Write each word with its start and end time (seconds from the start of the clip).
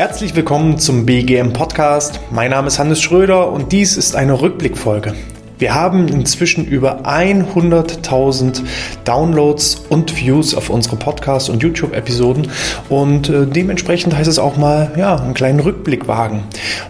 Herzlich 0.00 0.34
willkommen 0.34 0.78
zum 0.78 1.04
BGM 1.04 1.52
Podcast. 1.52 2.20
Mein 2.30 2.52
Name 2.52 2.68
ist 2.68 2.78
Hannes 2.78 3.02
Schröder 3.02 3.52
und 3.52 3.70
dies 3.70 3.98
ist 3.98 4.16
eine 4.16 4.40
Rückblickfolge. 4.40 5.14
Wir 5.60 5.74
haben 5.74 6.08
inzwischen 6.08 6.64
über 6.64 7.02
100.000 7.02 8.62
Downloads 9.04 9.82
und 9.90 10.16
Views 10.16 10.54
auf 10.54 10.70
unsere 10.70 10.96
Podcast- 10.96 11.50
und 11.50 11.62
YouTube-Episoden 11.62 12.48
und 12.88 13.28
äh, 13.28 13.46
dementsprechend 13.46 14.16
heißt 14.16 14.30
es 14.30 14.38
auch 14.38 14.56
mal, 14.56 14.90
ja, 14.96 15.16
einen 15.16 15.34
kleinen 15.34 15.60
Rückblick 15.60 16.08
wagen. 16.08 16.44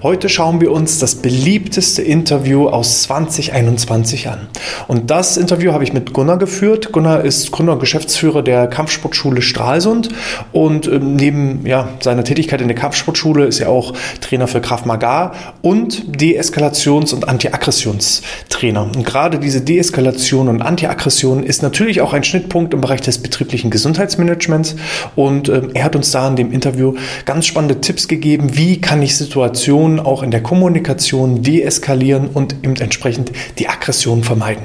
Heute 0.04 0.28
schauen 0.28 0.60
wir 0.60 0.70
uns 0.70 1.00
das 1.00 1.16
beliebteste 1.16 2.02
Interview 2.02 2.68
aus 2.68 3.02
2021 3.02 4.28
an. 4.28 4.46
Und 4.86 5.10
das 5.10 5.36
Interview 5.36 5.72
habe 5.72 5.82
ich 5.82 5.92
mit 5.92 6.12
Gunnar 6.12 6.38
geführt. 6.38 6.92
Gunnar 6.92 7.24
ist 7.24 7.50
Gründer 7.50 7.72
und 7.72 7.80
Geschäftsführer 7.80 8.42
der 8.42 8.68
Kampfsportschule 8.68 9.42
Stralsund 9.42 10.10
und 10.52 10.86
äh, 10.86 11.00
neben 11.00 11.66
ja, 11.66 11.88
seiner 11.98 12.22
Tätigkeit 12.22 12.60
in 12.60 12.68
der 12.68 12.76
Kampfsportschule 12.76 13.46
ist 13.46 13.58
er 13.58 13.68
auch 13.68 13.94
Trainer 14.20 14.46
für 14.46 14.60
Kraft 14.60 14.86
Maga 14.86 15.32
und 15.60 16.04
Deeskalations- 16.16 17.12
und 17.12 17.28
Antiaggressionstrainer. 17.28 18.59
Trainer. 18.60 18.82
Und 18.82 19.04
gerade 19.04 19.38
diese 19.38 19.62
Deeskalation 19.62 20.48
und 20.48 20.62
Antiaggression 20.62 21.42
ist 21.42 21.62
natürlich 21.62 22.00
auch 22.00 22.12
ein 22.12 22.24
Schnittpunkt 22.24 22.74
im 22.74 22.80
Bereich 22.80 23.00
des 23.00 23.18
betrieblichen 23.18 23.70
Gesundheitsmanagements. 23.70 24.76
Und 25.16 25.48
äh, 25.48 25.62
er 25.74 25.84
hat 25.84 25.96
uns 25.96 26.10
da 26.10 26.28
in 26.28 26.36
dem 26.36 26.52
Interview 26.52 26.94
ganz 27.24 27.46
spannende 27.46 27.80
Tipps 27.80 28.06
gegeben, 28.06 28.56
wie 28.56 28.80
kann 28.80 29.02
ich 29.02 29.16
Situationen 29.16 29.98
auch 29.98 30.22
in 30.22 30.30
der 30.30 30.42
Kommunikation 30.42 31.42
deeskalieren 31.42 32.28
und 32.28 32.52
eben 32.62 32.76
entsprechend 32.76 33.32
die 33.58 33.68
Aggression 33.68 34.22
vermeiden. 34.22 34.62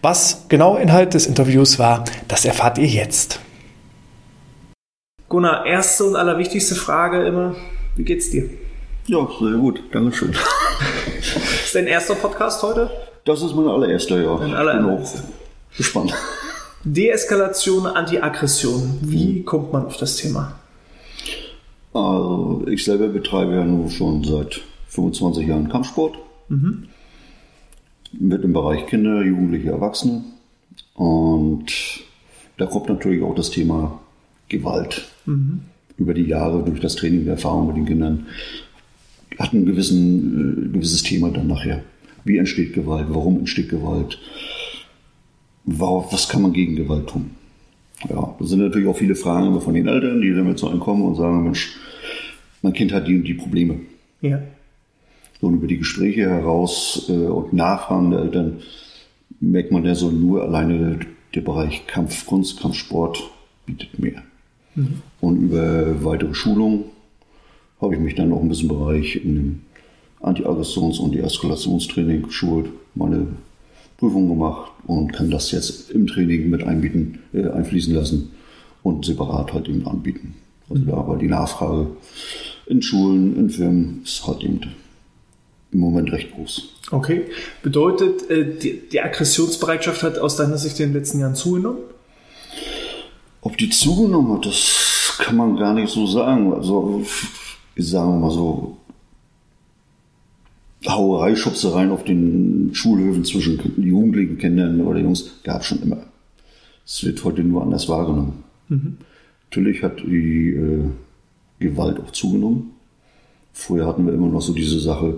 Was 0.00 0.44
genau 0.48 0.76
Inhalt 0.76 1.14
des 1.14 1.26
Interviews 1.26 1.78
war, 1.78 2.04
das 2.28 2.44
erfahrt 2.44 2.78
ihr 2.78 2.86
jetzt. 2.86 3.40
Gunnar, 5.28 5.66
erste 5.66 6.04
und 6.04 6.16
allerwichtigste 6.16 6.76
Frage 6.76 7.24
immer, 7.24 7.56
wie 7.96 8.04
geht's 8.04 8.30
dir? 8.30 8.48
Ja, 9.06 9.26
sehr 9.40 9.58
gut, 9.58 9.82
Dankeschön. 9.92 10.34
ist 11.64 11.74
dein 11.74 11.86
erster 11.86 12.14
Podcast 12.14 12.62
heute? 12.62 12.90
Das 13.24 13.42
ist 13.42 13.54
mein 13.54 13.66
allererster, 13.66 14.22
ja. 14.22 14.36
Mein 14.36 14.54
allererster. 14.54 15.22
Gespannt. 15.76 16.14
Deeskalation, 16.84 17.86
Antiaggression. 17.86 18.98
Wie 19.00 19.40
mhm. 19.40 19.44
kommt 19.46 19.72
man 19.72 19.86
auf 19.86 19.96
das 19.96 20.16
Thema? 20.16 20.58
Also, 21.94 22.64
ich 22.68 22.84
selber 22.84 23.08
betreibe 23.08 23.54
ja 23.54 23.64
nur 23.64 23.90
schon 23.90 24.22
seit 24.24 24.60
25 24.88 25.46
Jahren 25.46 25.68
Kampfsport. 25.68 26.18
Mhm. 26.48 26.88
Mit 28.12 28.44
im 28.44 28.52
Bereich 28.52 28.86
Kinder, 28.86 29.22
Jugendliche, 29.22 29.70
Erwachsene. 29.70 30.22
Und 30.94 31.66
da 32.58 32.66
kommt 32.66 32.88
natürlich 32.88 33.22
auch 33.22 33.34
das 33.34 33.50
Thema 33.50 34.00
Gewalt. 34.48 35.08
Mhm. 35.24 35.62
Über 35.96 36.12
die 36.12 36.26
Jahre, 36.26 36.62
durch 36.62 36.80
das 36.80 36.96
Training, 36.96 37.24
der 37.24 37.34
Erfahrung 37.34 37.68
mit 37.68 37.76
den 37.76 37.86
Kindern, 37.86 38.26
hat 39.38 39.52
ein 39.52 39.64
gewissen, 39.64 40.68
äh, 40.68 40.72
gewisses 40.74 41.02
Thema 41.02 41.30
dann 41.30 41.46
nachher. 41.46 41.82
Wie 42.24 42.38
entsteht 42.38 42.72
Gewalt? 42.72 43.06
Warum 43.10 43.38
entsteht 43.38 43.68
Gewalt? 43.68 44.18
Was 45.64 46.28
kann 46.28 46.42
man 46.42 46.52
gegen 46.52 46.76
Gewalt 46.76 47.08
tun? 47.08 47.30
Ja, 48.08 48.34
das 48.38 48.50
sind 48.50 48.60
natürlich 48.60 48.88
auch 48.88 48.96
viele 48.96 49.14
Fragen 49.14 49.58
von 49.60 49.74
den 49.74 49.88
Eltern, 49.88 50.20
die 50.20 50.34
damit 50.34 50.58
zu 50.58 50.68
einem 50.68 50.80
kommen 50.80 51.02
und 51.02 51.14
sagen, 51.14 51.42
Mensch, 51.42 51.76
mein 52.62 52.72
Kind 52.72 52.92
hat 52.92 53.06
die 53.06 53.16
und 53.16 53.24
die 53.24 53.34
Probleme. 53.34 53.80
Ja. 54.20 54.42
So, 55.40 55.46
und 55.46 55.54
über 55.54 55.66
die 55.66 55.78
Gespräche 55.78 56.28
heraus 56.28 57.06
äh, 57.08 57.12
und 57.12 57.52
Nachfragen 57.52 58.10
der 58.10 58.20
Eltern 58.20 58.60
merkt 59.40 59.72
man 59.72 59.84
ja 59.84 59.94
so 59.94 60.10
nur 60.10 60.42
alleine 60.42 60.98
der 61.34 61.40
Bereich 61.40 61.86
Kampfkunst, 61.86 62.60
Kampfsport 62.60 63.22
bietet 63.66 63.98
mehr. 63.98 64.22
Mhm. 64.74 65.02
Und 65.20 65.42
über 65.44 66.04
weitere 66.04 66.34
Schulungen 66.34 66.84
habe 67.80 67.94
ich 67.94 68.00
mich 68.00 68.14
dann 68.14 68.32
auch 68.32 68.40
ein 68.40 68.48
bisschen 68.48 68.68
Bereich 68.68 69.16
in 69.16 69.34
dem 69.34 69.60
Anti-Aggressions- 70.24 70.98
und 70.98 71.14
Deeskalationstraining 71.14 72.22
geschult, 72.22 72.70
meine 72.94 73.26
Prüfung 73.98 74.28
gemacht 74.28 74.72
und 74.86 75.12
kann 75.12 75.30
das 75.30 75.50
jetzt 75.50 75.90
im 75.90 76.06
Training 76.06 76.50
mit 76.50 76.64
einbieten, 76.64 77.20
äh, 77.32 77.48
einfließen 77.48 77.94
lassen 77.94 78.30
und 78.82 79.04
separat 79.04 79.52
halt 79.52 79.68
eben 79.68 79.86
anbieten. 79.86 80.34
Also 80.68 80.84
da 80.84 81.06
war 81.06 81.18
die 81.18 81.28
Nachfrage 81.28 81.88
in 82.66 82.82
Schulen, 82.82 83.36
in 83.36 83.50
Firmen 83.50 84.00
ist 84.04 84.26
halt 84.26 84.42
eben 84.42 84.60
im 85.72 85.80
Moment 85.80 86.12
recht 86.12 86.32
groß. 86.32 86.68
Okay. 86.90 87.26
Bedeutet, 87.62 88.30
äh, 88.30 88.56
die, 88.56 88.88
die 88.88 89.00
Aggressionsbereitschaft 89.00 90.02
hat 90.02 90.18
aus 90.18 90.36
deiner 90.36 90.58
Sicht 90.58 90.78
in 90.80 90.88
den 90.88 90.94
letzten 90.94 91.20
Jahren 91.20 91.34
zugenommen? 91.34 91.80
Ob 93.40 93.58
die 93.58 93.68
zugenommen 93.68 94.36
hat, 94.36 94.46
das 94.46 95.18
kann 95.18 95.36
man 95.36 95.56
gar 95.56 95.74
nicht 95.74 95.92
so 95.92 96.06
sagen. 96.06 96.52
Also, 96.54 97.04
sagen 97.76 98.12
wir 98.12 98.18
mal 98.18 98.30
so, 98.30 98.78
Hauerei, 100.86 101.34
Schubsereien 101.34 101.90
auf 101.90 102.04
den 102.04 102.70
Schulhöfen 102.72 103.24
zwischen 103.24 103.58
Jugendlichen, 103.82 104.38
Kindern 104.38 104.80
oder 104.80 105.00
Jungs 105.00 105.40
gab 105.42 105.62
es 105.62 105.66
schon 105.66 105.82
immer. 105.82 106.04
Es 106.84 107.04
wird 107.04 107.24
heute 107.24 107.42
nur 107.42 107.62
anders 107.62 107.88
wahrgenommen. 107.88 108.44
Mhm. 108.68 108.98
Natürlich 109.50 109.82
hat 109.82 110.00
die 110.00 110.50
äh, 110.50 110.84
Gewalt 111.58 112.00
auch 112.00 112.10
zugenommen. 112.10 112.72
Früher 113.52 113.86
hatten 113.86 114.06
wir 114.06 114.12
immer 114.12 114.28
noch 114.28 114.42
so 114.42 114.52
diese 114.52 114.80
Sache 114.80 115.16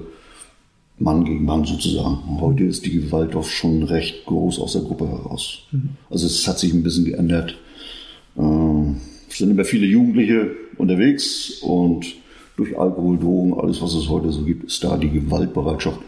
Mann 0.99 1.25
gegen 1.25 1.45
Mann 1.45 1.65
sozusagen. 1.65 2.41
Heute 2.41 2.65
ist 2.65 2.87
die 2.87 2.93
Gewalt 2.93 3.35
auch 3.35 3.45
schon 3.45 3.83
recht 3.83 4.25
groß 4.27 4.59
aus 4.61 4.75
der 4.75 4.83
Gruppe 4.83 5.09
heraus. 5.09 5.67
Mhm. 5.73 5.91
Also 6.09 6.27
es 6.27 6.47
hat 6.47 6.59
sich 6.59 6.73
ein 6.73 6.83
bisschen 6.83 7.05
geändert. 7.05 7.59
Äh, 8.37 8.93
es 9.29 9.39
sind 9.39 9.51
immer 9.51 9.65
viele 9.65 9.87
Jugendliche 9.87 10.51
unterwegs 10.79 11.61
und 11.63 12.07
durch 12.57 12.79
Alkohol, 12.79 13.19
Drogen, 13.19 13.55
alles, 13.61 13.83
was 13.83 13.95
es 13.95 14.09
heute 14.09 14.33
so 14.33 14.43
gibt, 14.43 14.65
ist 14.65 14.83
da 14.83 14.97
die 14.97 15.11
Gewaltbereitschaft 15.11 16.01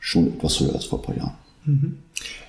schon 0.00 0.28
etwas 0.28 0.60
höher 0.60 0.74
als 0.74 0.84
vor 0.84 1.00
ein 1.00 1.04
paar 1.04 1.16
Jahren. 1.16 1.34
Mhm. 1.64 1.96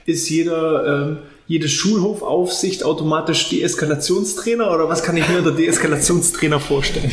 Ist 0.06 0.30
jeder, 0.30 1.12
äh, 1.12 1.16
jede 1.48 1.68
Schulhofaufsicht 1.68 2.84
automatisch 2.84 3.50
Deeskalationstrainer 3.50 4.72
oder 4.74 4.90
was 4.90 5.04
kann 5.04 5.18
ich 5.18 5.28
mir 5.28 5.40
unter 5.40 5.52
Deeskalationstrainer 5.52 6.60
vorstellen? 6.60 7.12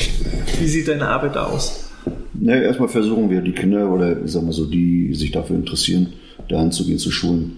Wie 0.59 0.69
sieht 0.69 0.89
deine 0.89 1.09
Arbeit 1.09 1.37
da 1.37 1.47
aus? 1.47 1.91
Naja, 2.35 2.63
erstmal 2.63 2.89
versuchen 2.89 3.31
wir 3.31 3.41
die 3.41 3.53
Kinder 3.53 3.91
oder 3.91 4.27
sagen 4.29 4.47
wir 4.47 4.53
so, 4.53 4.67
die 4.67 5.15
sich 5.15 5.33
dafür 5.33 5.57
interessieren, 5.57 6.13
dahin 6.49 6.71
zu 6.71 6.85
gehen, 6.87 6.99
zu 6.99 7.11
schulen. 7.11 7.57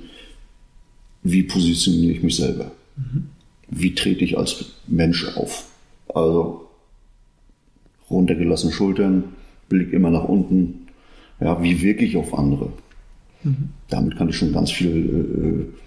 Wie 1.23 1.43
positioniere 1.43 2.13
ich 2.13 2.23
mich 2.23 2.37
selber? 2.37 2.71
Mhm. 2.97 3.29
Wie 3.71 3.95
trete 3.95 4.25
ich 4.25 4.39
als 4.39 4.65
Mensch 4.87 5.37
auf? 5.37 5.67
Also 6.15 6.68
runtergelassene 8.11 8.73
Schultern, 8.73 9.25
Blick 9.69 9.93
immer 9.93 10.11
nach 10.11 10.25
unten. 10.25 10.89
Ja, 11.41 11.63
wie 11.63 11.83
wirke 11.83 12.05
ich 12.05 12.17
auf 12.17 12.37
andere? 12.37 12.73
Mhm. 13.45 13.71
Damit 13.89 14.17
kann 14.17 14.29
ich 14.29 14.37
schon 14.37 14.53
ganz 14.53 14.71
viel 14.71 15.69
äh, 15.71 15.79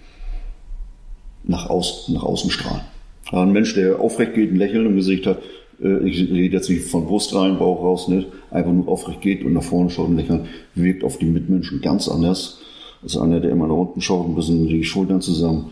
nach, 1.44 1.68
außen, 1.68 2.14
nach 2.14 2.22
außen 2.22 2.50
strahlen. 2.50 2.82
Ja, 3.30 3.42
ein 3.42 3.52
Mensch, 3.52 3.74
der 3.74 4.00
aufrecht 4.00 4.34
geht, 4.34 4.52
ein 4.52 4.56
Lächeln 4.56 4.86
im 4.86 4.96
Gesicht 4.96 5.26
hat, 5.26 5.38
äh, 5.82 6.08
ich 6.08 6.30
rede 6.30 6.56
jetzt 6.56 6.70
nicht 6.70 6.84
von 6.84 7.06
Brust 7.06 7.34
rein, 7.34 7.58
Bauch 7.58 7.82
raus, 7.82 8.08
nicht, 8.08 8.28
einfach 8.50 8.72
nur 8.72 8.88
aufrecht 8.88 9.20
geht 9.20 9.44
und 9.44 9.52
nach 9.52 9.62
vorne 9.62 9.90
schaut 9.90 10.08
und 10.08 10.16
lächelt, 10.16 10.42
wirkt 10.74 11.04
auf 11.04 11.18
die 11.18 11.26
Mitmenschen 11.26 11.80
ganz 11.80 12.08
anders 12.08 12.58
als 13.02 13.16
einer, 13.16 13.40
der 13.40 13.50
immer 13.50 13.66
nach 13.66 13.74
unten 13.74 14.00
schaut, 14.00 14.28
ein 14.28 14.34
bisschen 14.34 14.68
die 14.68 14.84
Schultern 14.84 15.20
zusammen, 15.20 15.70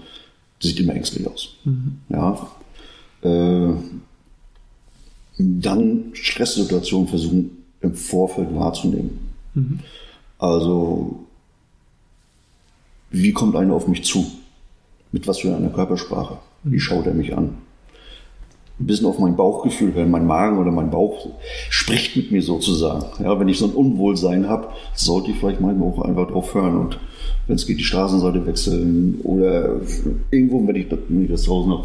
sieht 0.58 0.80
immer 0.80 0.94
ängstlich 0.94 1.26
aus. 1.26 1.56
Mhm. 1.64 1.98
Ja, 2.08 2.50
äh, 3.22 3.72
dann 5.40 6.10
Stresssituationen 6.12 7.08
versuchen 7.08 7.50
im 7.80 7.94
Vorfeld 7.94 8.54
wahrzunehmen. 8.54 9.18
Mhm. 9.54 9.80
Also, 10.38 11.26
wie 13.10 13.32
kommt 13.32 13.56
einer 13.56 13.74
auf 13.74 13.88
mich 13.88 14.04
zu? 14.04 14.26
Mit 15.12 15.26
was 15.26 15.40
für 15.40 15.54
einer 15.54 15.70
Körpersprache? 15.70 16.38
Wie 16.64 16.76
mhm. 16.76 16.80
schaut 16.80 17.06
er 17.06 17.14
mich 17.14 17.36
an? 17.36 17.56
Ein 18.78 18.86
bisschen 18.86 19.06
auf 19.06 19.18
mein 19.18 19.36
Bauchgefühl 19.36 19.92
hören, 19.92 20.10
mein 20.10 20.26
Magen 20.26 20.58
oder 20.58 20.70
mein 20.70 20.90
Bauch 20.90 21.28
spricht 21.68 22.16
mit 22.16 22.32
mir 22.32 22.42
sozusagen. 22.42 23.04
Ja, 23.22 23.38
wenn 23.38 23.48
ich 23.48 23.58
so 23.58 23.66
ein 23.66 23.72
Unwohlsein 23.72 24.48
habe, 24.48 24.68
sollte 24.94 25.32
ich 25.32 25.36
vielleicht 25.36 25.60
meinen 25.60 25.80
Bauch 25.80 26.00
einfach 26.00 26.28
drauf 26.28 26.54
hören 26.54 26.78
und 26.78 26.98
wenn 27.46 27.56
es 27.56 27.66
geht, 27.66 27.78
die 27.78 27.84
Straßenseite 27.84 28.46
wechseln 28.46 29.20
oder 29.22 29.80
irgendwo, 30.30 30.66
wenn 30.66 30.76
ich, 30.76 30.86
wenn 30.90 31.24
ich 31.24 31.30
das 31.30 31.42
draußen 31.42 31.72
habe, 31.72 31.84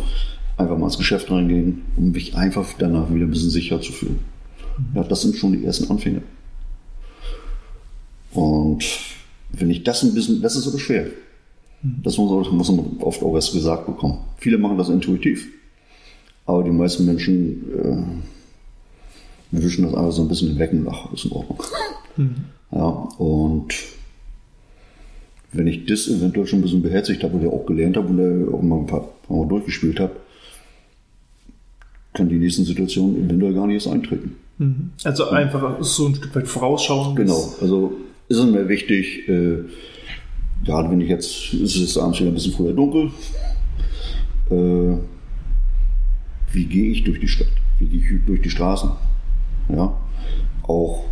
einfach 0.58 0.78
mal 0.78 0.86
ins 0.86 0.98
Geschäft 0.98 1.30
reingehen, 1.30 1.84
um 1.98 2.12
mich 2.12 2.36
einfach 2.36 2.68
danach 2.78 3.14
wieder 3.14 3.26
ein 3.26 3.32
bisschen 3.32 3.50
sicher 3.50 3.82
zu 3.82 3.92
fühlen. 3.92 4.20
Ja, 4.94 5.04
das 5.04 5.22
sind 5.22 5.36
schon 5.36 5.54
die 5.54 5.66
ersten 5.66 5.90
Anfänge. 5.90 6.22
Und 8.34 8.84
wenn 9.52 9.70
ich 9.70 9.84
das 9.84 10.04
ein 10.04 10.14
bisschen, 10.14 10.42
das 10.42 10.56
ist 10.56 10.68
aber 10.68 10.80
schwer. 10.80 11.08
Das 11.82 12.18
muss, 12.18 12.52
muss 12.52 12.72
man 12.72 12.98
oft 13.02 13.22
auch 13.22 13.36
erst 13.36 13.54
gesagt 13.54 13.86
bekommen. 13.86 14.18
Viele 14.38 14.58
machen 14.58 14.78
das 14.78 14.90
intuitiv, 14.90 15.48
aber 16.46 16.64
die 16.64 16.72
meisten 16.72 17.06
Menschen 17.06 18.20
äh, 19.52 19.62
wischen 19.62 19.86
das 19.86 19.94
einfach 19.94 20.12
so 20.12 20.24
ein 20.24 20.28
bisschen 20.28 20.58
weg 20.58 20.72
und 20.74 20.88
ach, 20.88 21.14
ist 21.14 21.26
in 21.26 21.32
Ordnung. 21.32 21.62
Mhm. 22.18 22.36
Ja, 22.72 22.90
und 23.18 23.74
wenn 25.54 25.68
ich 25.68 25.86
das 25.86 26.08
eventuell 26.08 26.48
schon 26.48 26.60
ein 26.60 26.64
bisschen 26.64 26.82
beherzigt 26.82 27.24
habe 27.24 27.38
oder 27.38 27.54
auch 27.54 27.66
gelernt 27.66 27.98
habe 27.98 28.08
und 28.08 28.54
auch 28.54 28.62
mal 28.62 28.80
ein 28.80 28.88
paar 28.88 29.08
Mal 29.30 29.48
durchgespielt 29.48 30.00
habe, 30.00 30.16
kann 32.16 32.30
die 32.30 32.38
nächsten 32.38 32.66
Situationen 32.66 33.26
eventuell 33.26 33.54
gar 33.54 33.68
nicht 33.68 33.76
erst 33.76 33.88
eintreten. 33.88 34.36
Mhm. 34.58 34.92
Also 35.04 35.30
einfach 35.30 35.84
so 35.84 36.08
ein 36.08 36.16
Stück 36.16 36.36
weit 36.36 36.48
vorausschauen. 36.48 37.16
Genau, 37.16 37.54
also 37.62 37.94
ist 38.28 38.38
es 38.38 38.46
mir 38.46 38.68
wichtig, 38.68 39.28
äh, 39.28 39.60
gerade 40.66 40.90
wenn 40.90 41.02
ich 41.02 41.10
jetzt, 41.10 41.54
ist 41.54 41.76
es 41.76 41.98
abends 41.98 42.20
wieder 42.20 42.32
ein 42.32 42.34
bisschen 42.34 42.54
früher 42.54 42.74
dunkel, 42.74 43.12
äh, 44.50 44.98
wie 46.54 46.66
gehe 46.66 46.92
ich 46.92 47.04
durch 47.04 47.20
die 47.20 47.28
Stadt, 47.28 47.48
wie 47.80 47.86
gehe 47.86 48.00
ich 48.00 48.26
durch 48.26 48.42
die 48.42 48.50
Straßen. 48.50 48.90
Ja, 49.70 49.94
auch 50.64 51.04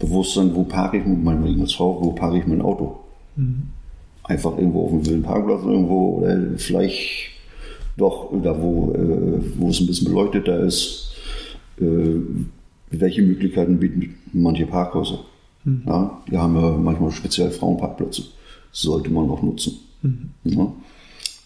Bewusstsein, 0.00 0.54
wo 0.54 0.64
parke 0.64 0.98
ich 0.98 1.06
mit 1.06 1.22
meinem 1.22 1.60
als 1.60 1.74
Frau, 1.74 1.98
wo 2.02 2.12
parke 2.12 2.38
ich 2.38 2.46
mein 2.46 2.62
Auto. 2.62 2.98
Mhm. 3.36 3.68
Einfach 4.24 4.58
irgendwo 4.58 4.84
auf 4.84 4.90
dem 4.90 5.06
wilden 5.06 5.22
Parkplatz 5.22 5.62
irgendwo 5.64 6.18
oder 6.18 6.36
vielleicht 6.56 7.30
doch 7.98 8.30
da, 8.42 8.60
wo, 8.62 8.92
äh, 8.94 9.40
wo 9.58 9.68
es 9.68 9.80
ein 9.80 9.86
bisschen 9.86 10.08
beleuchteter 10.08 10.60
ist. 10.60 11.12
Äh, 11.80 12.20
welche 12.90 13.22
Möglichkeiten 13.22 13.78
bieten 13.78 14.14
manche 14.32 14.66
Parkhäuser? 14.66 15.20
Mhm. 15.64 15.82
Ja, 15.86 16.22
wir 16.26 16.40
haben 16.40 16.56
ja 16.56 16.70
manchmal 16.70 17.10
speziell 17.10 17.50
Frauenparkplätze. 17.50 18.22
Sollte 18.72 19.10
man 19.10 19.28
auch 19.28 19.42
nutzen. 19.42 19.78
Mhm. 20.02 20.30
Ja. 20.44 20.72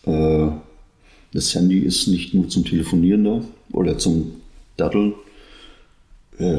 Äh, 0.04 0.52
das 1.32 1.54
Handy 1.54 1.78
ist 1.78 2.08
nicht 2.08 2.34
nur 2.34 2.48
zum 2.48 2.64
Telefonieren 2.64 3.24
da 3.24 3.40
oder 3.72 3.98
zum 3.98 4.32
Datteln. 4.76 5.14
Äh, 6.38 6.58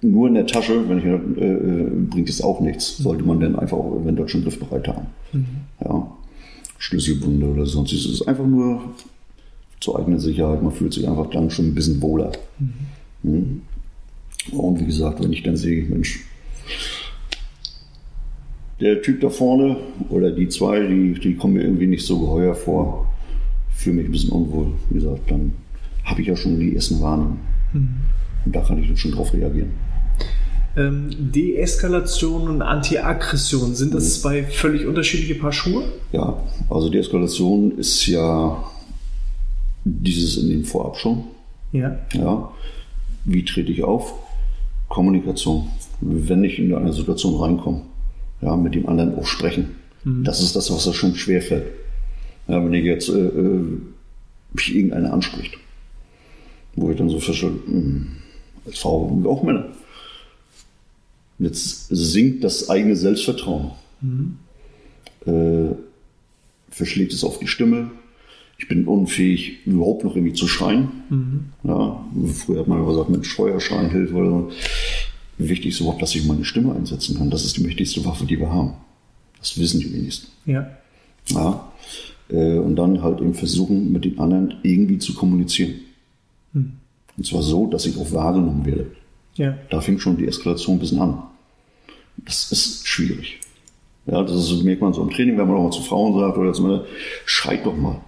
nur 0.00 0.28
in 0.28 0.34
der 0.34 0.46
Tasche, 0.46 0.88
wenn 0.88 0.98
ich, 0.98 1.04
äh 1.04 2.08
bringt 2.08 2.28
es 2.28 2.40
auch 2.40 2.60
nichts. 2.60 2.98
Sollte 2.98 3.24
man 3.24 3.40
dann 3.40 3.56
einfach 3.56 3.76
auch 3.76 4.00
eventuell 4.00 4.28
schon 4.28 4.44
griffbereit 4.44 4.86
haben. 4.86 5.06
Mhm. 5.32 5.46
Ja. 5.84 6.17
Schlüsselbunde 6.78 7.46
oder 7.46 7.66
sonst. 7.66 7.92
Es 7.92 8.06
ist 8.06 8.22
einfach 8.22 8.46
nur 8.46 8.80
zur 9.80 9.98
eigenen 9.98 10.20
Sicherheit. 10.20 10.62
Man 10.62 10.72
fühlt 10.72 10.94
sich 10.94 11.06
einfach 11.08 11.30
dann 11.30 11.50
schon 11.50 11.66
ein 11.66 11.74
bisschen 11.74 12.00
wohler. 12.00 12.32
Mhm. 12.58 12.72
Mhm. 13.22 13.62
Und 14.52 14.80
wie 14.80 14.86
gesagt, 14.86 15.22
wenn 15.22 15.32
ich 15.32 15.42
dann 15.42 15.56
sehe, 15.56 15.84
Mensch, 15.84 16.24
der 18.80 19.02
Typ 19.02 19.20
da 19.20 19.28
vorne 19.28 19.76
oder 20.08 20.30
die 20.30 20.48
zwei, 20.48 20.86
die, 20.86 21.14
die 21.14 21.34
kommen 21.34 21.54
mir 21.54 21.62
irgendwie 21.62 21.88
nicht 21.88 22.06
so 22.06 22.20
geheuer 22.20 22.54
vor, 22.54 23.12
fühle 23.74 23.96
mich 23.96 24.06
ein 24.06 24.12
bisschen 24.12 24.30
unwohl. 24.30 24.72
Wie 24.88 24.94
gesagt, 24.94 25.30
dann 25.30 25.52
habe 26.04 26.20
ich 26.22 26.28
ja 26.28 26.36
schon 26.36 26.58
die 26.58 26.74
ersten 26.74 27.00
Warnungen. 27.00 27.38
Mhm. 27.72 27.88
Und 28.44 28.56
da 28.56 28.60
kann 28.62 28.80
ich 28.80 28.86
dann 28.86 28.96
schon 28.96 29.12
drauf 29.12 29.32
reagieren. 29.34 29.70
Ähm, 30.78 31.10
Deeskalation 31.18 32.48
und 32.48 32.62
Antiaggression, 32.62 33.74
sind 33.74 33.94
das 33.94 34.04
mhm. 34.04 34.20
zwei 34.20 34.44
völlig 34.44 34.86
unterschiedliche 34.86 35.34
Paar 35.34 35.52
Schuhe? 35.52 35.84
Ja, 36.12 36.40
also 36.70 36.88
Deeskalation 36.88 37.76
ist 37.78 38.06
ja 38.06 38.62
dieses 39.84 40.36
in 40.36 40.48
dem 40.50 40.64
Vorab 40.64 40.96
schon. 40.96 41.24
Ja. 41.72 41.98
ja. 42.14 42.52
Wie 43.24 43.44
trete 43.44 43.72
ich 43.72 43.82
auf? 43.82 44.14
Kommunikation. 44.88 45.68
Wenn 46.00 46.44
ich 46.44 46.58
in 46.58 46.72
eine 46.74 46.92
Situation 46.92 47.40
reinkomme, 47.40 47.82
ja, 48.40 48.56
mit 48.56 48.74
dem 48.74 48.88
anderen 48.88 49.16
auch 49.16 49.26
sprechen. 49.26 49.76
Mhm. 50.04 50.24
Das 50.24 50.40
ist 50.40 50.54
das, 50.54 50.70
was 50.70 50.84
da 50.84 50.92
schon 50.92 51.14
schwerfällt. 51.14 51.66
Ja, 52.46 52.64
wenn 52.64 52.72
ich 52.72 52.84
jetzt 52.84 53.08
äh, 53.08 53.18
äh, 53.18 53.64
mich 54.52 54.74
irgendeiner 54.74 55.12
anspricht, 55.12 55.58
wo 56.76 56.90
ich 56.90 56.96
dann 56.96 57.10
so 57.10 57.18
feststelle, 57.20 57.58
hm, 57.66 58.06
als 58.66 58.78
Frau 58.78 58.98
und 58.98 59.26
auch 59.26 59.42
Männer. 59.42 59.66
Jetzt 61.38 61.88
sinkt 61.90 62.42
das 62.42 62.68
eigene 62.68 62.96
Selbstvertrauen. 62.96 63.72
Mhm. 64.00 64.38
Äh, 65.26 65.74
verschlägt 66.70 67.12
es 67.12 67.24
auf 67.24 67.38
die 67.38 67.46
Stimme. 67.46 67.90
Ich 68.58 68.66
bin 68.66 68.86
unfähig, 68.86 69.64
überhaupt 69.66 70.04
noch 70.04 70.16
irgendwie 70.16 70.34
zu 70.34 70.48
schreien. 70.48 70.88
Mhm. 71.10 71.44
Ja, 71.62 72.04
früher 72.34 72.60
hat 72.60 72.68
man 72.68 72.84
gesagt, 72.84 73.08
mit 73.08 73.24
Steuerschein 73.24 73.90
hilft 73.90 74.12
oder 74.12 74.30
so. 74.30 74.50
Wichtig 75.38 75.68
ist 75.68 75.80
überhaupt, 75.80 76.02
dass 76.02 76.14
ich 76.16 76.26
meine 76.26 76.44
Stimme 76.44 76.74
einsetzen 76.74 77.16
kann. 77.16 77.30
Das 77.30 77.44
ist 77.44 77.56
die 77.56 77.62
mächtigste 77.62 78.04
Waffe, 78.04 78.26
die 78.26 78.40
wir 78.40 78.50
haben. 78.50 78.72
Das 79.38 79.56
wissen 79.58 79.78
die 79.78 79.92
wenigsten. 79.92 80.26
Ja. 80.46 80.68
ja. 81.28 81.72
Äh, 82.28 82.58
und 82.58 82.74
dann 82.74 83.02
halt 83.02 83.20
eben 83.20 83.34
versuchen, 83.34 83.92
mit 83.92 84.04
den 84.04 84.18
anderen 84.18 84.54
irgendwie 84.64 84.98
zu 84.98 85.14
kommunizieren. 85.14 85.74
Mhm. 86.52 86.72
Und 87.16 87.26
zwar 87.26 87.42
so, 87.42 87.68
dass 87.68 87.86
ich 87.86 87.96
auch 87.96 88.12
wahrgenommen 88.12 88.66
werde. 88.66 88.90
Ja. 89.38 89.56
Da 89.70 89.80
fängt 89.80 90.02
schon 90.02 90.16
die 90.16 90.26
Eskalation 90.26 90.76
ein 90.76 90.80
bisschen 90.80 91.00
an. 91.00 91.22
Das 92.16 92.50
ist 92.50 92.86
schwierig. 92.86 93.38
Ja, 94.06 94.22
das 94.22 94.34
ist, 94.34 94.62
merkt 94.64 94.82
man 94.82 94.92
so 94.92 95.02
im 95.02 95.10
Training, 95.10 95.38
wenn 95.38 95.46
man 95.46 95.56
auch 95.56 95.64
mal 95.64 95.70
zu 95.70 95.82
Frauen 95.82 96.18
sagt 96.18 96.36
oder 96.36 96.52
zu 96.52 96.62
Männern, 96.62 96.84
schreit 97.24 97.64
doch 97.64 97.76
mal. 97.76 98.00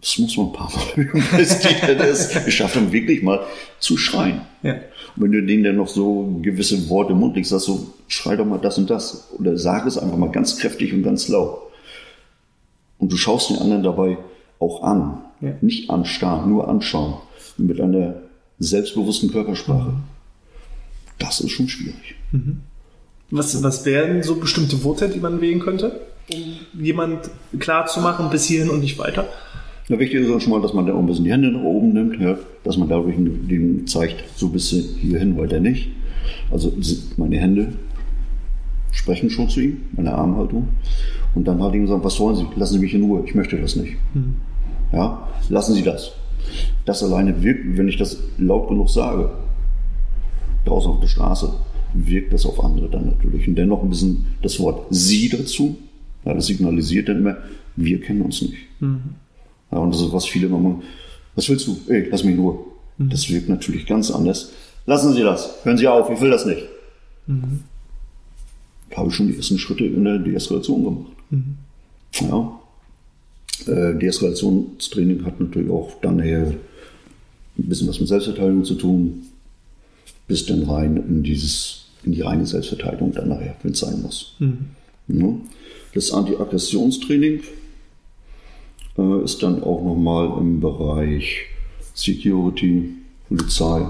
Das 0.00 0.18
muss 0.18 0.36
man 0.36 0.46
ein 0.46 0.52
paar 0.52 0.70
Mal 0.70 0.84
üben, 1.02 1.24
bis 1.36 1.58
die 1.58 1.74
dann 1.86 1.98
es 1.98 2.44
geschafft 2.44 2.76
haben, 2.76 2.92
wirklich 2.92 3.22
mal 3.22 3.44
zu 3.78 3.96
schreien. 3.96 4.42
Ja. 4.62 4.74
Und 5.16 5.22
wenn 5.22 5.32
du 5.32 5.42
denen 5.42 5.64
dann 5.64 5.76
noch 5.76 5.88
so 5.88 6.38
gewisse 6.40 6.88
Worte 6.88 7.12
im 7.12 7.20
Mund 7.20 7.36
legst, 7.36 7.50
sagst 7.50 7.68
du, 7.68 7.92
schrei 8.08 8.36
doch 8.36 8.46
mal 8.46 8.58
das 8.58 8.78
und 8.78 8.88
das. 8.88 9.32
Oder 9.38 9.58
sag 9.58 9.86
es 9.86 9.98
einfach 9.98 10.16
mal 10.16 10.30
ganz 10.30 10.58
kräftig 10.58 10.94
und 10.94 11.02
ganz 11.02 11.28
laut. 11.28 11.58
Und 12.98 13.12
du 13.12 13.16
schaust 13.16 13.50
den 13.50 13.58
anderen 13.58 13.82
dabei 13.82 14.16
auch 14.60 14.82
an. 14.82 15.22
Ja. 15.40 15.52
Nicht 15.60 15.90
anstarren, 15.90 16.48
nur 16.48 16.68
anschauen. 16.68 17.14
Mit 17.58 17.80
einer 17.80 18.22
selbstbewussten 18.58 19.30
Körpersprache. 19.30 19.94
Das 21.18 21.40
ist 21.40 21.50
schon 21.50 21.68
schwierig. 21.68 22.16
Mhm. 22.32 22.60
Was, 23.30 23.62
was 23.62 23.84
wären 23.84 24.22
so 24.22 24.36
bestimmte 24.36 24.82
Worte, 24.84 25.08
die 25.08 25.20
man 25.20 25.40
wählen 25.40 25.60
könnte, 25.60 26.00
um 26.32 26.82
jemand 26.82 27.30
klar 27.58 27.86
zu 27.86 28.00
machen, 28.00 28.30
bis 28.30 28.44
hierhin 28.44 28.70
und 28.70 28.80
nicht 28.80 28.98
weiter? 28.98 29.26
Ja, 29.88 29.98
wichtig 29.98 30.20
ist 30.20 30.30
auch 30.30 30.40
schon 30.40 30.52
mal, 30.52 30.62
dass 30.62 30.74
man 30.74 30.86
da 30.86 30.94
auch 30.94 30.98
ein 30.98 31.06
bisschen 31.06 31.24
die 31.24 31.32
Hände 31.32 31.50
nach 31.50 31.62
oben 31.62 31.92
nimmt, 31.92 32.20
ja, 32.20 32.38
dass 32.64 32.76
man 32.76 32.88
dadurch 32.88 33.16
den 33.16 33.86
zeigt, 33.86 34.24
so 34.36 34.48
bist 34.48 34.72
du 34.72 34.76
hierhin, 34.76 35.36
weiter 35.38 35.60
nicht. 35.60 35.88
Also 36.50 36.72
meine 37.16 37.38
Hände 37.38 37.72
sprechen 38.90 39.30
schon 39.30 39.48
zu 39.48 39.60
ihm, 39.60 39.80
meine 39.92 40.12
Armhaltung. 40.12 40.68
Und 41.34 41.46
dann 41.46 41.62
halt 41.62 41.74
ihm 41.74 41.86
sagen, 41.86 42.02
was 42.02 42.18
wollen 42.18 42.36
Sie? 42.36 42.46
Lassen 42.56 42.74
Sie 42.74 42.80
mich 42.80 42.94
in 42.94 43.02
Ruhe, 43.04 43.22
ich 43.26 43.34
möchte 43.34 43.60
das 43.60 43.76
nicht. 43.76 43.96
Mhm. 44.14 44.36
Ja, 44.92 45.28
lassen 45.48 45.74
Sie 45.74 45.82
das. 45.82 46.12
Das 46.84 47.02
alleine 47.02 47.42
wirkt, 47.42 47.76
wenn 47.76 47.88
ich 47.88 47.96
das 47.96 48.18
laut 48.38 48.68
genug 48.68 48.90
sage, 48.90 49.30
draußen 50.64 50.90
auf 50.90 51.00
der 51.00 51.08
Straße, 51.08 51.52
wirkt 51.94 52.32
das 52.32 52.46
auf 52.46 52.62
andere 52.62 52.88
dann 52.88 53.06
natürlich. 53.06 53.48
Und 53.48 53.54
dennoch 53.54 53.82
ein 53.82 53.88
bisschen 53.88 54.26
das 54.42 54.58
Wort 54.60 54.86
Sie 54.90 55.28
dazu. 55.28 55.76
Ja, 56.24 56.34
das 56.34 56.46
signalisiert 56.46 57.08
dann 57.08 57.18
immer, 57.18 57.36
wir 57.76 58.00
kennen 58.00 58.22
uns 58.22 58.42
nicht. 58.42 58.56
Mhm. 58.80 59.00
Ja, 59.70 59.78
und 59.78 59.92
das 59.92 60.00
ist, 60.00 60.12
was 60.12 60.26
viele 60.26 60.46
immer 60.46 60.58
machen. 60.58 60.82
Was 61.34 61.48
willst 61.48 61.66
du? 61.66 61.78
Ey, 61.88 62.08
lass 62.10 62.24
mich 62.24 62.34
in 62.34 62.40
Ruhe. 62.40 62.58
Mhm. 62.98 63.10
Das 63.10 63.28
wirkt 63.30 63.48
natürlich 63.48 63.86
ganz 63.86 64.10
anders. 64.10 64.52
Lassen 64.86 65.12
Sie 65.12 65.22
das. 65.22 65.64
Hören 65.64 65.78
Sie 65.78 65.86
auf, 65.86 66.10
ich 66.10 66.20
will 66.20 66.30
das 66.30 66.46
nicht. 66.46 66.62
Mhm. 67.26 67.60
Da 68.90 68.98
habe 68.98 69.08
ich 69.08 69.14
schon 69.14 69.28
die 69.28 69.36
ersten 69.36 69.58
Schritte 69.58 69.84
in 69.84 70.04
der 70.04 70.18
Deeskalation 70.18 70.84
gemacht. 70.84 71.12
Mhm. 71.30 71.56
Ja. 72.20 72.55
Äh, 73.66 73.98
Deeskalationstraining 73.98 75.24
hat 75.24 75.40
natürlich 75.40 75.70
auch 75.70 76.00
dann 76.00 76.20
eher 76.20 76.46
ein 76.46 77.68
bisschen 77.68 77.88
was 77.88 78.00
mit 78.00 78.08
Selbstverteidigung 78.08 78.64
zu 78.64 78.74
tun, 78.74 79.22
bis 80.28 80.46
dann 80.46 80.64
rein 80.64 80.96
in 80.96 81.22
dieses, 81.22 81.86
in 82.04 82.12
die 82.12 82.20
reine 82.20 82.46
Selbstverteidigung 82.46 83.12
dann 83.12 83.28
nachher, 83.28 83.56
wenn 83.62 83.72
es 83.72 83.80
sein 83.80 84.02
muss. 84.02 84.36
Mhm. 84.38 84.58
Ja. 85.08 85.34
Das 85.94 86.12
Anti-Aggressionstraining 86.12 87.40
äh, 88.98 89.24
ist 89.24 89.42
dann 89.42 89.62
auch 89.62 89.82
nochmal 89.82 90.38
im 90.38 90.60
Bereich 90.60 91.46
Security, 91.94 92.90
Polizei, 93.28 93.86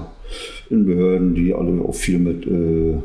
in 0.69 0.85
Behörden, 0.85 1.35
die 1.35 1.53
alle 1.53 1.81
auch 1.81 1.95
viel 1.95 2.19
mit 2.19 2.45
äh, 2.45 2.97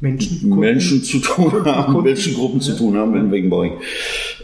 Menschen, 0.00 0.58
Menschen 0.58 1.02
zu 1.02 1.18
tun 1.18 1.64
haben, 1.64 2.02
Menschengruppen 2.02 2.60
zu 2.60 2.76
tun 2.76 2.96
haben, 2.96 3.14
in 3.16 3.30
welchem 3.30 3.50
Bereich, 3.50 3.72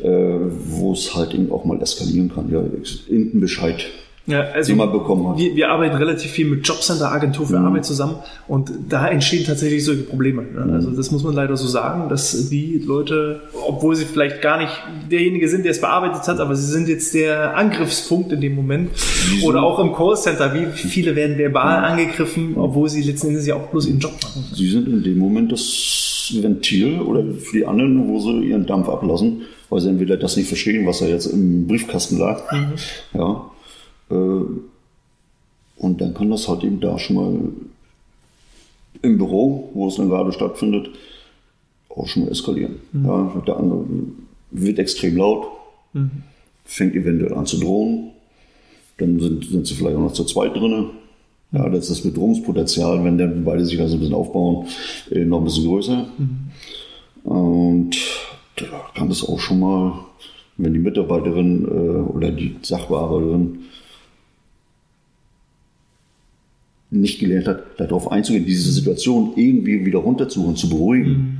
äh, 0.03 0.39
wo 0.69 0.93
es 0.93 1.15
halt 1.15 1.35
eben 1.35 1.51
auch 1.51 1.65
mal 1.65 1.81
eskalieren 1.81 2.31
kann. 2.33 2.51
Ja, 2.51 2.63
irgendein 3.09 3.41
Bescheid 3.41 3.87
ja, 4.27 4.41
also 4.41 4.73
die 4.73 4.77
man 4.77 4.91
bekommen 4.91 5.29
hat. 5.29 5.39
Wir, 5.39 5.55
wir 5.55 5.71
arbeiten 5.71 5.97
relativ 5.97 6.33
viel 6.33 6.47
mit 6.47 6.67
Jobcenter, 6.67 7.13
Agentur 7.13 7.47
für 7.47 7.59
mhm. 7.59 7.67
Arbeit 7.67 7.85
zusammen 7.85 8.17
und 8.49 8.73
da 8.89 9.09
entstehen 9.09 9.45
tatsächlich 9.45 9.85
solche 9.85 10.03
Probleme. 10.03 10.43
Mhm. 10.43 10.73
Also 10.73 10.91
das 10.91 11.13
muss 11.13 11.23
man 11.23 11.35
leider 11.35 11.57
so 11.57 11.69
sagen, 11.69 12.09
dass 12.09 12.49
die 12.49 12.83
Leute, 12.85 13.43
obwohl 13.69 13.95
sie 13.95 14.05
vielleicht 14.05 14.43
gar 14.43 14.59
nicht 14.59 14.73
derjenige 15.11 15.49
sind, 15.49 15.65
der 15.65 15.71
es 15.71 15.81
bearbeitet 15.81 16.27
hat, 16.27 16.41
aber 16.41 16.57
sie 16.57 16.67
sind 16.67 16.89
jetzt 16.89 17.15
der 17.15 17.57
Angriffspunkt 17.57 18.33
in 18.33 18.41
dem 18.41 18.57
Moment. 18.57 18.91
Wieso? 18.95 19.47
Oder 19.47 19.63
auch 19.63 19.79
im 19.79 19.93
Callcenter, 19.95 20.53
wie 20.55 20.67
viele 20.73 21.15
werden 21.15 21.39
verbal 21.39 21.79
mhm. 21.79 21.85
angegriffen, 21.85 22.55
obwohl 22.57 22.89
sie 22.89 23.03
letzten 23.03 23.29
Endes 23.29 23.47
ja 23.47 23.55
auch 23.55 23.69
bloß 23.69 23.87
ihren 23.87 24.01
Job 24.01 24.15
machen. 24.23 24.45
Sie 24.53 24.69
sind 24.69 24.89
in 24.89 25.05
dem 25.05 25.19
Moment 25.19 25.53
das 25.53 26.35
Ventil 26.41 27.01
oder 27.01 27.23
für 27.23 27.59
die 27.59 27.65
anderen, 27.67 28.09
wo 28.09 28.19
sie 28.19 28.49
ihren 28.49 28.67
Dampf 28.67 28.89
ablassen, 28.89 29.43
weil 29.71 29.81
sie 29.81 29.89
entweder 29.89 30.17
das 30.17 30.37
nicht 30.37 30.49
verstehen, 30.49 30.85
was 30.85 30.99
da 30.99 31.07
jetzt 31.07 31.27
im 31.27 31.69
Briefkasten 31.69 32.19
lag. 32.19 32.51
Mhm. 32.51 32.73
Ja 33.15 33.51
und 34.09 36.01
dann 36.01 36.15
kann 36.15 36.31
das 36.31 36.49
halt 36.49 36.65
eben 36.65 36.81
da 36.81 36.99
schon 36.99 37.17
mal 37.17 37.39
im 39.03 39.19
Büro, 39.19 39.71
wo 39.75 39.89
es 39.89 39.97
dann 39.97 40.09
gerade 40.09 40.33
stattfindet, 40.33 40.91
auch 41.89 42.07
schon 42.07 42.25
mal 42.25 42.31
eskalieren. 42.31 42.77
Mhm. 42.93 43.07
Ja, 43.07 43.43
der 43.47 43.57
andere 43.57 43.85
wird 44.51 44.79
extrem 44.79 45.17
laut. 45.17 45.47
Mhm. 45.93 46.11
fängt 46.65 46.95
eventuell 46.95 47.33
an 47.33 47.47
zu 47.47 47.59
drohen. 47.59 48.11
Dann 48.99 49.19
sind, 49.21 49.45
sind 49.45 49.67
sie 49.67 49.75
vielleicht 49.75 49.97
auch 49.97 50.01
noch 50.01 50.13
zu 50.13 50.25
zweit 50.25 50.55
drin. 50.55 50.91
Ja, 51.53 51.69
das 51.69 51.89
ist 51.89 51.91
das 51.91 52.01
Bedrohungspotenzial, 52.13 53.05
wenn 53.05 53.19
dann 53.19 53.45
beide 53.45 53.65
sich 53.65 53.79
da 53.79 53.87
so 53.87 53.97
ein 53.97 54.01
bisschen 54.01 54.15
aufbauen, 54.15 54.67
äh, 55.11 55.25
noch 55.25 55.39
ein 55.39 55.45
bisschen 55.45 55.67
größer. 55.67 56.07
Mhm. 56.19 57.31
Und 57.31 57.97
da 58.57 58.65
kann 58.95 59.11
es 59.11 59.27
auch 59.27 59.39
schon 59.39 59.61
mal, 59.61 59.93
wenn 60.57 60.75
die 60.75 60.81
Mitarbeiterin 60.81 61.65
äh, 61.65 62.11
oder 62.11 62.31
die 62.31 62.57
Sachbearbeiterin 62.63 63.61
nicht 66.91 67.19
gelernt 67.19 67.49
hat, 67.49 67.63
darauf 67.79 68.11
einzugehen, 68.13 68.47
diese 68.47 68.71
Situation 68.71 69.33
irgendwie 69.37 69.85
wieder 69.85 69.99
runterzuholen, 69.99 70.57
zu 70.57 70.69
beruhigen. 70.69 71.11
Mhm. 71.11 71.39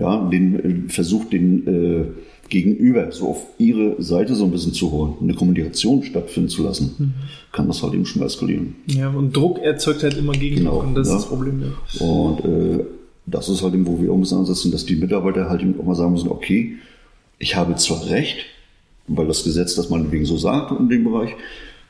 Ja, 0.00 0.28
den 0.28 0.86
äh, 0.86 0.88
versucht 0.88 1.32
den 1.32 1.66
äh, 1.66 2.04
Gegenüber 2.48 3.10
so 3.12 3.28
auf 3.30 3.46
ihre 3.58 4.00
Seite 4.00 4.34
so 4.34 4.44
ein 4.44 4.50
bisschen 4.50 4.72
zu 4.72 4.90
holen, 4.92 5.14
eine 5.20 5.34
Kommunikation 5.34 6.02
stattfinden 6.02 6.48
zu 6.48 6.62
lassen, 6.62 6.94
mhm. 6.98 7.12
kann 7.52 7.66
das 7.66 7.82
halt 7.82 7.94
eben 7.94 8.06
schon 8.06 8.22
eskalieren. 8.22 8.76
Ja, 8.86 9.10
und 9.10 9.36
Druck 9.36 9.58
erzeugt 9.58 10.02
halt 10.02 10.16
immer 10.16 10.32
Gegendruck 10.32 10.82
genau, 10.82 10.88
und 10.88 10.94
das 10.94 11.08
ja. 11.08 11.16
ist 11.16 11.22
das 11.22 11.28
Problem. 11.28 11.62
Ja. 11.62 12.06
Und 12.06 12.44
äh, 12.44 12.84
das 13.26 13.48
ist 13.48 13.62
halt 13.62 13.74
eben, 13.74 13.86
wo 13.86 14.00
wir 14.00 14.10
auch 14.10 14.14
ein 14.14 14.20
bisschen 14.20 14.38
ansetzen, 14.38 14.70
dass 14.72 14.86
die 14.86 14.96
Mitarbeiter 14.96 15.50
halt 15.50 15.62
eben 15.62 15.78
auch 15.78 15.84
mal 15.84 15.94
sagen 15.94 16.12
müssen, 16.12 16.30
okay, 16.30 16.76
ich 17.38 17.56
habe 17.56 17.74
zwar 17.76 18.08
recht, 18.08 18.38
weil 19.06 19.26
das 19.26 19.44
Gesetz 19.44 19.74
das 19.74 19.90
meinetwegen 19.90 20.24
so 20.24 20.36
sagt 20.36 20.78
in 20.78 20.88
dem 20.88 21.04
Bereich, 21.04 21.30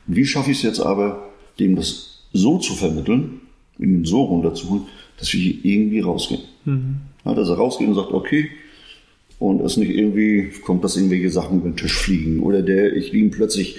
wie 0.07 0.25
schaffe 0.25 0.51
ich 0.51 0.57
es 0.57 0.63
jetzt 0.63 0.79
aber, 0.79 1.29
dem 1.59 1.75
das 1.75 2.18
so 2.33 2.57
zu 2.57 2.73
vermitteln, 2.73 3.41
ihn 3.77 4.05
so 4.05 4.23
runterzuholen, 4.23 4.83
dass 5.17 5.33
wir 5.33 5.39
hier 5.39 5.65
irgendwie 5.65 5.99
rausgehen. 5.99 6.41
Mhm. 6.65 6.95
Ja, 7.25 7.33
dass 7.33 7.49
er 7.49 7.55
rausgeht 7.55 7.87
und 7.87 7.95
sagt, 7.95 8.11
okay, 8.11 8.49
und 9.39 9.61
es 9.61 9.77
nicht 9.77 9.91
irgendwie 9.91 10.51
kommt, 10.65 10.83
dass 10.83 10.97
irgendwelche 10.97 11.29
Sachen 11.29 11.59
über 11.59 11.69
den 11.69 11.77
Tisch 11.77 11.97
fliegen 11.97 12.41
oder 12.41 12.61
der 12.61 12.95
ich 12.95 13.13
ihn 13.13 13.31
plötzlich 13.31 13.77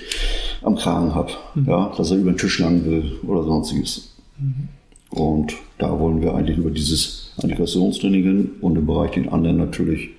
am 0.63 0.77
Kragen 0.77 1.15
habe, 1.15 1.33
mhm. 1.55 1.67
ja, 1.67 1.93
dass 1.97 2.11
er 2.11 2.19
über 2.19 2.33
den 2.33 2.39
Tisch 2.39 2.59
lang 2.59 2.85
will 2.85 3.19
oder 3.27 3.45
sonstiges. 3.45 4.15
Mhm. 4.39 4.69
Und 5.11 5.55
da 5.79 5.99
wollen 5.99 6.23
wir 6.23 6.35
eigentlich 6.35 6.59
über 6.59 6.71
dieses 6.71 7.33
Antigrationstraining 7.43 8.23
hin 8.23 8.51
und 8.61 8.77
im 8.77 8.87
Bereich 8.87 9.13
den 9.13 9.29
anderen 9.29 9.59
natürlich, 9.59 10.11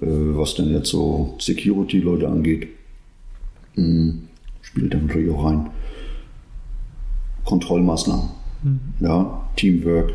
äh, 0.00 0.06
was 0.06 0.54
denn 0.54 0.72
jetzt 0.72 0.88
so 0.88 1.34
Security-Leute 1.38 2.28
angeht, 2.28 2.68
mh, 3.74 3.84
hm, 3.84 4.18
spielt 4.62 4.94
da 4.94 4.98
natürlich 4.98 5.30
auch 5.30 5.44
rein. 5.44 5.70
Kontrollmaßnahmen, 7.44 8.28
mhm. 8.62 8.80
ja, 9.00 9.48
Teamwork, 9.56 10.12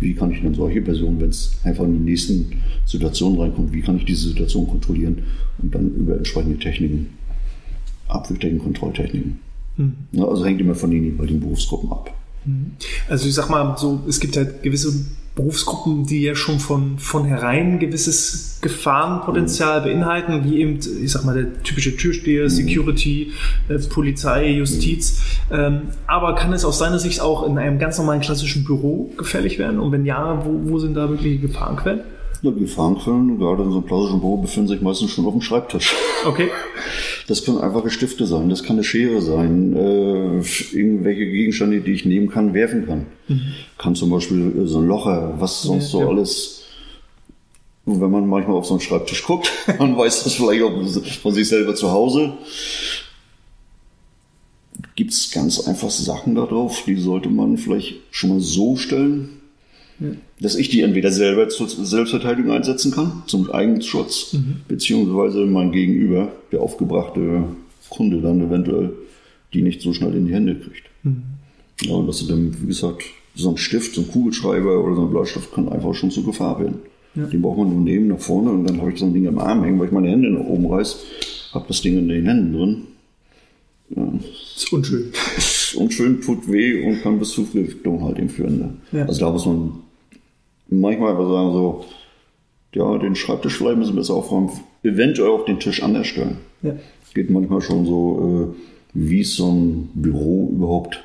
wie 0.00 0.14
kann 0.14 0.30
ich 0.30 0.40
denn 0.40 0.54
solche 0.54 0.80
Personen, 0.80 1.20
wenn 1.20 1.30
es 1.30 1.58
einfach 1.64 1.84
in 1.84 1.94
die 1.94 2.10
nächsten 2.10 2.52
Situationen 2.86 3.40
reinkommt, 3.40 3.72
wie 3.72 3.82
kann 3.82 3.96
ich 3.96 4.04
diese 4.04 4.28
Situation 4.28 4.68
kontrollieren 4.68 5.24
und 5.58 5.74
dann 5.74 5.94
über 5.94 6.16
entsprechende 6.16 6.58
Techniken, 6.58 7.08
Abwürgtechniken, 8.06 8.64
Kontrolltechniken. 8.64 9.38
Mhm. 9.76 9.94
Ja, 10.12 10.24
also 10.24 10.44
hängt 10.44 10.60
immer 10.60 10.74
von 10.74 10.90
den 10.90 11.04
jeweiligen 11.04 11.40
Berufsgruppen 11.40 11.90
ab. 11.90 12.14
Mhm. 12.44 12.72
Also 13.08 13.28
ich 13.28 13.34
sag 13.34 13.48
mal 13.48 13.76
so, 13.76 14.00
es 14.08 14.20
gibt 14.20 14.36
halt 14.36 14.62
gewisse 14.62 14.92
Berufsgruppen, 15.38 16.04
die 16.04 16.22
ja 16.22 16.34
schon 16.34 16.58
von, 16.58 16.98
von 16.98 17.24
herein 17.24 17.78
gewisses 17.78 18.58
Gefahrenpotenzial 18.60 19.82
beinhalten, 19.82 20.42
wie 20.42 20.60
eben, 20.60 20.80
ich 21.00 21.12
sag 21.12 21.24
mal, 21.24 21.34
der 21.34 21.62
typische 21.62 21.96
Türsteher, 21.96 22.44
mhm. 22.44 22.48
Security, 22.48 23.32
äh, 23.68 23.78
Polizei, 23.78 24.48
Justiz. 24.50 25.22
Ähm, 25.52 25.82
aber 26.08 26.34
kann 26.34 26.52
es 26.52 26.64
aus 26.64 26.78
seiner 26.78 26.98
Sicht 26.98 27.20
auch 27.20 27.46
in 27.46 27.56
einem 27.56 27.78
ganz 27.78 27.98
normalen 27.98 28.20
klassischen 28.20 28.64
Büro 28.64 29.12
gefährlich 29.16 29.60
werden? 29.60 29.78
Und 29.78 29.92
wenn 29.92 30.04
ja, 30.04 30.44
wo, 30.44 30.72
wo 30.72 30.78
sind 30.80 30.94
da 30.94 31.08
wirklich 31.08 31.40
Gefahrenquellen? 31.40 32.00
Ja, 32.42 32.50
die 32.50 32.60
Gefahrenquellen, 32.60 33.38
gerade 33.38 33.62
in 33.62 33.70
so 33.70 33.78
einem 33.78 33.86
klassischen 33.86 34.18
Büro, 34.18 34.38
befinden 34.38 34.68
sich 34.68 34.80
meistens 34.80 35.12
schon 35.12 35.24
auf 35.24 35.32
dem 35.32 35.40
Schreibtisch. 35.40 35.94
Okay. 36.26 36.48
Das 37.28 37.44
können 37.44 37.58
einfache 37.58 37.90
Stifte 37.90 38.26
sein, 38.26 38.48
das 38.48 38.62
kann 38.62 38.76
eine 38.76 38.84
Schere 38.84 39.20
sein, 39.20 39.76
äh, 39.76 40.40
irgendwelche 40.72 41.26
Gegenstände, 41.26 41.82
die 41.82 41.92
ich 41.92 42.06
nehmen 42.06 42.30
kann, 42.30 42.54
werfen 42.54 42.86
kann. 42.86 43.04
Mhm. 43.28 43.52
Kann 43.76 43.94
zum 43.94 44.08
Beispiel 44.08 44.62
äh, 44.62 44.66
so 44.66 44.78
ein 44.78 44.86
Locher, 44.86 45.34
was 45.38 45.60
sonst 45.60 45.84
ja, 45.84 45.90
so 45.90 46.00
ja. 46.00 46.08
alles. 46.08 46.62
Und 47.84 48.00
wenn 48.00 48.10
man 48.10 48.26
manchmal 48.26 48.56
auf 48.56 48.64
so 48.64 48.72
einen 48.72 48.80
Schreibtisch 48.80 49.24
guckt, 49.24 49.52
man 49.78 49.94
weiß 49.94 50.24
das 50.24 50.34
vielleicht 50.36 50.62
auch 50.62 50.72
von 51.20 51.34
sich 51.34 51.46
selber 51.46 51.74
zu 51.74 51.90
Hause. 51.90 52.32
Gibt 54.96 55.12
es 55.12 55.30
ganz 55.30 55.60
einfach 55.68 55.90
Sachen 55.90 56.34
darauf, 56.34 56.82
die 56.86 56.96
sollte 56.96 57.28
man 57.28 57.58
vielleicht 57.58 57.96
schon 58.10 58.30
mal 58.30 58.40
so 58.40 58.76
stellen, 58.76 59.37
dass 60.40 60.54
ich 60.54 60.68
die 60.68 60.82
entweder 60.82 61.10
selber 61.10 61.48
zur 61.48 61.68
Selbstverteidigung 61.68 62.52
einsetzen 62.52 62.92
kann, 62.92 63.24
zum 63.26 63.50
Eigenschutz, 63.50 64.32
mhm. 64.32 64.60
beziehungsweise 64.68 65.44
mein 65.46 65.72
Gegenüber, 65.72 66.32
der 66.52 66.60
aufgebrachte 66.60 67.44
Kunde 67.88 68.20
dann 68.20 68.40
eventuell, 68.40 68.92
die 69.52 69.62
nicht 69.62 69.80
so 69.80 69.92
schnell 69.92 70.14
in 70.14 70.26
die 70.26 70.34
Hände 70.34 70.54
kriegt. 70.54 70.84
Mhm. 71.02 71.22
Ja, 71.82 71.94
und 71.94 72.06
dass 72.06 72.18
du 72.20 72.26
dann, 72.26 72.56
wie 72.60 72.66
gesagt, 72.66 73.04
so 73.34 73.50
ein 73.50 73.56
Stift, 73.56 73.94
so 73.94 74.02
ein 74.02 74.08
Kugelschreiber 74.08 74.82
oder 74.84 74.96
so 74.96 75.02
ein 75.02 75.10
Bleistift 75.10 75.52
kann 75.52 75.68
einfach 75.68 75.94
schon 75.94 76.10
zu 76.10 76.22
Gefahr 76.24 76.58
werden. 76.60 76.80
Ja. 77.14 77.26
Den 77.26 77.42
braucht 77.42 77.58
man 77.58 77.70
nur 77.70 77.80
nehmen 77.80 78.08
nach 78.08 78.18
vorne 78.18 78.50
und 78.50 78.64
dann 78.64 78.80
habe 78.80 78.92
ich 78.92 78.98
so 78.98 79.06
ein 79.06 79.14
Ding 79.14 79.26
am 79.26 79.38
Arm 79.38 79.64
hängen, 79.64 79.78
weil 79.78 79.86
ich 79.86 79.92
meine 79.92 80.10
Hände 80.10 80.30
nach 80.30 80.44
oben 80.44 80.66
reiß, 80.66 80.98
habe 81.52 81.64
das 81.68 81.80
Ding 81.80 81.98
in 81.98 82.08
den 82.08 82.26
Händen 82.26 82.52
drin. 82.52 82.82
Ja. 83.96 84.12
Das 84.12 84.64
ist 84.64 84.72
unschön. 84.72 85.12
Ist 85.36 85.74
unschön, 85.76 86.20
tut 86.20 86.50
weh 86.50 86.86
und 86.86 87.02
kann 87.02 87.18
bis 87.18 87.30
zu 87.30 87.44
Vergiftung 87.44 88.04
halt 88.04 88.18
eben 88.18 88.28
führen. 88.28 88.58
Ne? 88.58 88.74
Ja. 88.92 89.06
Also 89.06 89.20
da 89.20 89.30
muss 89.30 89.46
man 89.46 89.80
manchmal 90.68 91.10
einfach 91.10 91.28
sagen 91.28 91.52
so, 91.52 91.84
ja, 92.74 92.98
den 92.98 93.16
Schreibtisch 93.16 93.56
vielleicht 93.56 93.78
müssen 93.78 93.94
wir 93.94 94.00
besser 94.00 94.14
aufräumen, 94.14 94.50
eventuell 94.82 95.30
auch 95.30 95.44
den 95.44 95.58
Tisch 95.60 95.82
anders 95.82 96.06
stellen. 96.06 96.36
Ja. 96.62 96.76
Geht 97.14 97.30
manchmal 97.30 97.62
schon 97.62 97.86
so, 97.86 98.54
äh, 98.54 98.56
wie 98.94 99.20
ist 99.20 99.36
so 99.36 99.50
ein 99.50 99.90
Büro 99.94 100.50
überhaupt 100.52 101.02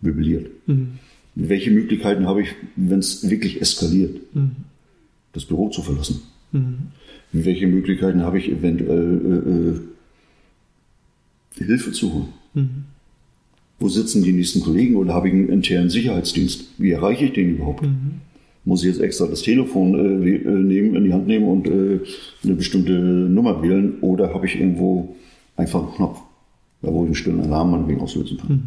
möbliert. 0.00 0.48
Mhm. 0.66 0.98
Welche 1.34 1.70
Möglichkeiten 1.70 2.26
habe 2.26 2.42
ich, 2.42 2.54
wenn 2.76 2.98
es 2.98 3.28
wirklich 3.28 3.60
eskaliert, 3.60 4.20
mhm. 4.34 4.52
das 5.32 5.44
Büro 5.44 5.68
zu 5.70 5.82
verlassen? 5.82 6.22
Mhm. 6.52 6.92
Welche 7.32 7.66
Möglichkeiten 7.66 8.22
habe 8.22 8.38
ich 8.38 8.50
eventuell 8.50 9.80
äh, 11.58 11.62
äh, 11.62 11.64
Hilfe 11.66 11.92
zu 11.92 12.12
holen? 12.12 12.28
Mhm. 12.54 12.84
Wo 13.78 13.88
sitzen 13.88 14.22
die 14.22 14.32
nächsten 14.32 14.60
Kollegen 14.60 14.96
oder 14.96 15.14
habe 15.14 15.28
ich 15.28 15.34
einen 15.34 15.48
internen 15.48 15.90
Sicherheitsdienst? 15.90 16.66
Wie 16.78 16.92
erreiche 16.92 17.24
ich 17.24 17.32
den 17.32 17.56
überhaupt? 17.56 17.84
Muss 18.64 18.82
ich 18.82 18.88
jetzt 18.88 19.00
extra 19.00 19.26
das 19.26 19.42
Telefon 19.42 19.94
äh, 19.94 20.30
äh, 20.30 20.50
nehmen, 20.50 20.94
in 20.94 21.04
die 21.04 21.12
Hand 21.12 21.26
nehmen 21.26 21.46
und 21.46 21.66
äh, 21.66 22.00
eine 22.44 22.54
bestimmte 22.54 22.92
Nummer 22.92 23.62
wählen 23.62 23.94
oder 24.00 24.32
habe 24.32 24.46
ich 24.46 24.60
irgendwo 24.60 25.16
einfach 25.56 25.82
einen 25.82 25.94
Knopf, 25.94 26.20
da 26.80 26.92
wo 26.92 27.02
ich 27.02 27.06
einen 27.06 27.14
stillen 27.14 27.40
Alarm 27.40 27.72
meinetwegen 27.72 28.00
auslösen 28.00 28.38
kann. 28.38 28.50
Mhm. 28.50 28.62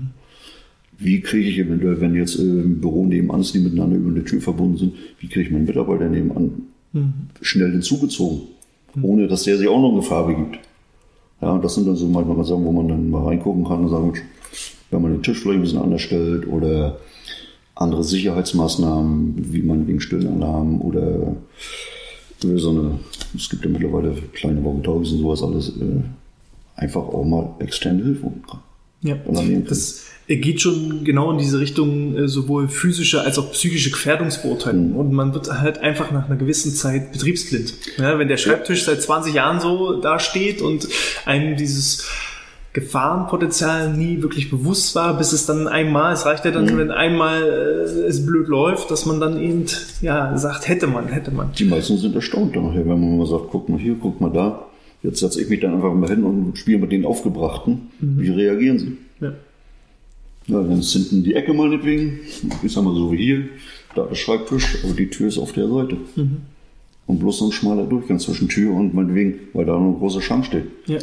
Wie 0.97 1.21
kriege 1.21 1.49
ich 1.49 1.59
eventuell, 1.59 1.99
wenn 2.01 2.15
jetzt 2.15 2.37
äh, 2.39 2.41
im 2.41 2.81
Büro 2.81 3.05
nebenan 3.05 3.41
ist, 3.41 3.53
die 3.53 3.59
miteinander 3.59 3.97
über 3.97 4.09
eine 4.09 4.23
Tür 4.23 4.41
verbunden 4.41 4.77
sind, 4.77 4.93
wie 5.19 5.27
kriege 5.27 5.47
ich 5.47 5.51
meinen 5.51 5.65
Mitarbeiter 5.65 6.09
nebenan 6.09 6.51
mhm. 6.93 7.13
schnell 7.41 7.71
hinzugezogen, 7.71 8.41
mhm. 8.95 9.05
ohne 9.05 9.27
dass 9.27 9.43
der 9.43 9.57
sich 9.57 9.67
auch 9.67 9.81
noch 9.81 9.93
eine 9.93 10.01
Farbe 10.01 10.35
gibt. 10.35 10.59
Ja, 11.41 11.51
und 11.51 11.63
das 11.63 11.75
sind 11.75 11.87
dann 11.87 11.95
so 11.95 12.07
manchmal 12.07 12.43
Sachen, 12.45 12.65
wo 12.65 12.71
man 12.71 12.87
dann 12.87 13.09
mal 13.09 13.25
reingucken 13.25 13.65
kann 13.65 13.83
und 13.83 13.89
sagen, 13.89 14.13
wenn 14.91 15.01
man 15.01 15.11
den 15.11 15.23
Tisch 15.23 15.39
vielleicht 15.39 15.59
ein 15.59 15.63
bisschen 15.63 15.81
anders 15.81 16.01
stellt 16.01 16.47
oder 16.47 16.97
andere 17.75 18.03
Sicherheitsmaßnahmen, 18.03 19.53
wie 19.53 19.61
man 19.61 19.87
wegen 19.87 19.99
Stillenalarm 19.99 20.81
oder 20.81 21.35
so 22.39 22.69
eine, 22.69 22.99
es 23.35 23.49
gibt 23.49 23.65
ja 23.65 23.71
mittlerweile 23.71 24.13
kleine 24.33 24.63
Walkie-Talkies 24.63 25.11
und 25.13 25.19
sowas 25.19 25.41
alles, 25.41 25.69
äh, 25.69 26.01
einfach 26.75 27.01
auch 27.01 27.23
mal 27.23 27.55
externe 27.59 28.03
Hilfe 28.03 28.31
kann. 28.49 28.59
Ja, 29.01 29.15
das 29.67 30.05
geht 30.27 30.61
schon 30.61 31.03
genau 31.03 31.31
in 31.31 31.37
diese 31.37 31.59
Richtung, 31.59 32.15
äh, 32.15 32.27
sowohl 32.27 32.67
physische 32.67 33.21
als 33.21 33.37
auch 33.37 33.51
psychische 33.51 33.91
Gefährdungsbeurteilung. 33.91 34.91
Mhm. 34.91 34.95
Und 34.95 35.11
man 35.11 35.33
wird 35.33 35.51
halt 35.61 35.77
einfach 35.79 36.11
nach 36.11 36.25
einer 36.25 36.37
gewissen 36.37 36.73
Zeit 36.73 37.11
betriebsblind. 37.11 37.73
Ja, 37.97 38.17
wenn 38.17 38.27
der 38.27 38.37
Schreibtisch 38.37 38.83
seit 38.85 39.01
20 39.01 39.35
Jahren 39.35 39.59
so 39.59 39.99
da 40.01 40.19
steht 40.19 40.61
und 40.61 40.87
einem 41.25 41.55
dieses 41.55 42.07
Gefahrenpotenzial 42.75 43.95
nie 43.95 44.21
wirklich 44.21 44.49
bewusst 44.49 44.95
war, 44.95 45.17
bis 45.17 45.31
es 45.31 45.45
dann 45.45 45.69
einmal, 45.69 46.11
es 46.13 46.25
reicht 46.25 46.43
ja 46.43 46.51
dann, 46.51 46.65
mhm. 46.65 46.77
wenn 46.77 46.91
einmal 46.91 47.41
äh, 47.41 48.01
es 48.05 48.25
blöd 48.25 48.49
läuft, 48.49 48.91
dass 48.91 49.05
man 49.05 49.21
dann 49.21 49.41
eben 49.41 49.63
ja 50.01 50.37
sagt, 50.37 50.67
hätte 50.67 50.85
man, 50.85 51.07
hätte 51.07 51.31
man. 51.31 51.53
Die 51.53 51.63
meisten 51.63 51.97
sind 51.97 52.13
erstaunt 52.15 52.53
nachher, 52.53 52.81
wenn 52.85 52.99
man 52.99 53.17
mal 53.17 53.27
sagt, 53.27 53.45
guck 53.49 53.69
mal 53.69 53.79
hier, 53.79 53.95
guck 53.97 54.19
mal 54.19 54.29
da. 54.29 54.65
Jetzt 55.03 55.21
setze 55.21 55.41
ich 55.41 55.47
mich 55.47 55.61
dann 55.61 55.73
einfach 55.73 55.93
mal 55.93 56.09
hin 56.09 56.25
und 56.25 56.57
spiele 56.57 56.79
mit 56.79 56.91
den 56.91 57.05
Aufgebrachten. 57.05 57.91
Mhm. 58.01 58.21
Wie 58.21 58.29
reagieren 58.31 58.79
sie? 58.79 58.97
Ja. 59.21 59.31
Ja, 60.47 60.61
dann 60.61 60.79
ist 60.79 60.91
hinten 60.91 61.23
die 61.23 61.33
Ecke 61.33 61.53
meinetwegen, 61.53 62.19
ich 62.61 62.73
sag 62.73 62.83
mal 62.83 62.93
so 62.93 63.09
wie 63.13 63.17
hier, 63.17 63.43
da 63.95 64.03
der 64.03 64.15
Schreibtisch, 64.15 64.79
aber 64.83 64.93
die 64.93 65.09
Tür 65.09 65.29
ist 65.29 65.37
auf 65.37 65.53
der 65.53 65.69
Seite. 65.69 65.95
Mhm. 66.17 66.37
Und 67.07 67.19
bloß 67.19 67.37
so 67.37 67.45
ein 67.45 67.51
schmaler 67.53 67.85
Durchgang 67.85 68.19
zwischen 68.19 68.49
Tür 68.49 68.73
und 68.73 68.93
meinetwegen, 68.93 69.35
weil 69.53 69.65
da 69.65 69.73
noch 69.73 69.91
eine 69.91 69.93
große 69.93 70.21
Scham 70.21 70.43
steht. 70.43 70.65
Ja 70.87 70.99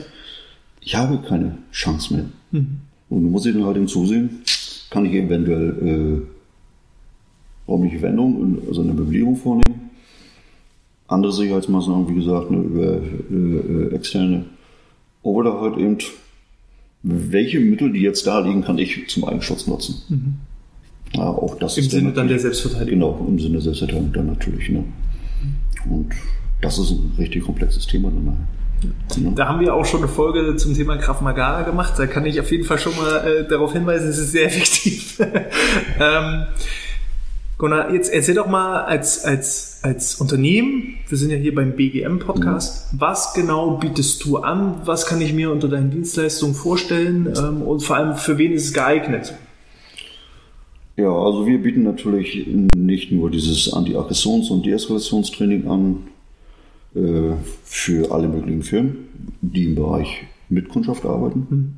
ich 0.85 0.95
habe 0.97 1.19
keine 1.27 1.59
Chance 1.73 2.15
mehr. 2.15 2.25
Mhm. 2.51 2.81
Und 3.09 3.23
du 3.23 3.29
musst 3.29 3.47
ich 3.47 3.55
dann 3.55 3.65
halt 3.65 3.89
zusehen, 3.89 4.43
kann 4.91 5.07
ich 5.07 5.13
eventuell 5.13 6.25
äh, 6.27 7.71
räumliche 7.71 7.99
Veränderungen, 7.99 8.59
also 8.67 8.83
eine 8.83 8.93
Möblierung 8.93 9.37
vornehmen. 9.37 9.91
Andere 11.09 11.33
Sicherheitsmaßnahmen, 11.33 12.09
wie 12.09 12.15
gesagt, 12.15 12.51
ne, 12.51 12.59
über 12.59 13.91
äh, 13.91 13.95
externe 13.95 14.47
Oder 15.23 15.61
halt 15.61 15.77
eben, 15.77 15.99
welche 17.03 17.61
Mittel, 17.61 17.93
die 17.93 18.01
jetzt 18.01 18.27
da 18.27 18.41
liegen, 18.41 18.63
kann 18.63 18.79
ich 18.79 19.09
zum 19.09 19.25
Eigenschutz 19.25 19.67
nutzen. 19.67 20.03
Mhm. 20.09 20.35
Ja, 21.15 21.25
auch 21.25 21.59
das 21.59 21.77
Im 21.77 21.85
Sinne 21.85 22.13
dann 22.13 22.29
der 22.29 22.39
Selbstverteidigung. 22.39 23.01
Genau, 23.01 23.27
im 23.29 23.39
Sinne 23.39 23.55
der 23.55 23.63
Selbstverteidigung 23.63 24.13
dann 24.13 24.27
natürlich. 24.27 24.71
Ne? 24.71 24.85
Und 25.91 26.13
das 26.63 26.79
ist 26.79 26.93
ein 26.93 27.13
richtig 27.19 27.43
komplexes 27.43 27.87
Thema 27.87 28.11
dann 28.11 28.25
nachher. 28.25 28.49
Da 29.37 29.49
haben 29.49 29.61
wir 29.61 29.75
auch 29.75 29.85
schon 29.85 30.01
eine 30.01 30.09
Folge 30.09 30.57
zum 30.57 30.75
Thema 30.75 30.97
Kraft 30.97 31.23
Maga 31.23 31.63
gemacht. 31.63 31.95
Da 31.97 32.07
kann 32.07 32.27
ich 32.27 32.41
auf 32.41 32.51
jeden 32.51 32.65
Fall 32.65 32.79
schon 32.79 32.97
mal 32.97 33.27
äh, 33.27 33.49
darauf 33.49 33.73
hinweisen, 33.73 34.09
es 34.09 34.19
ist 34.19 34.33
sehr 34.33 34.47
effektiv. 34.47 35.21
ähm, 36.01 36.47
Gunnar, 37.59 37.95
jetzt 37.95 38.13
erzähl 38.13 38.35
doch 38.35 38.49
mal 38.49 38.83
als, 38.83 39.25
als, 39.25 39.79
als 39.83 40.17
Unternehmen, 40.17 40.97
wir 41.09 41.17
sind 41.17 41.31
ja 41.31 41.37
hier 41.37 41.55
beim 41.55 41.77
BGM-Podcast, 41.77 42.93
mhm. 42.93 43.01
was 43.01 43.35
genau 43.35 43.77
bietest 43.77 44.25
du 44.25 44.39
an? 44.39 44.81
Was 44.85 45.07
kann 45.07 45.21
ich 45.21 45.33
mir 45.33 45.53
unter 45.53 45.69
deinen 45.69 45.93
Dienstleistungen 45.93 46.57
vorstellen? 46.57 47.33
Ähm, 47.39 47.63
und 47.63 47.85
vor 47.85 47.97
allem, 47.97 48.17
für 48.17 48.37
wen 48.37 48.51
ist 48.53 48.65
es 48.65 48.73
geeignet? 48.73 49.35
Ja, 50.97 51.11
also 51.11 51.47
wir 51.47 51.63
bieten 51.63 51.85
natürlich 51.85 52.49
nicht 52.75 53.13
nur 53.13 53.31
dieses 53.31 53.73
Anti-Aggressions- 53.73 54.51
und 54.51 54.67
Deeskalationstraining 54.67 55.69
an, 55.69 55.99
äh, 56.95 57.33
für 57.65 58.13
alle 58.13 58.29
möglichen 58.29 58.63
Firmen, 58.63 58.97
die 59.41 59.65
im 59.65 59.75
Bereich 59.75 60.25
Mitkundschaft 60.49 61.05
arbeiten. 61.07 61.47
Mhm. 61.51 61.73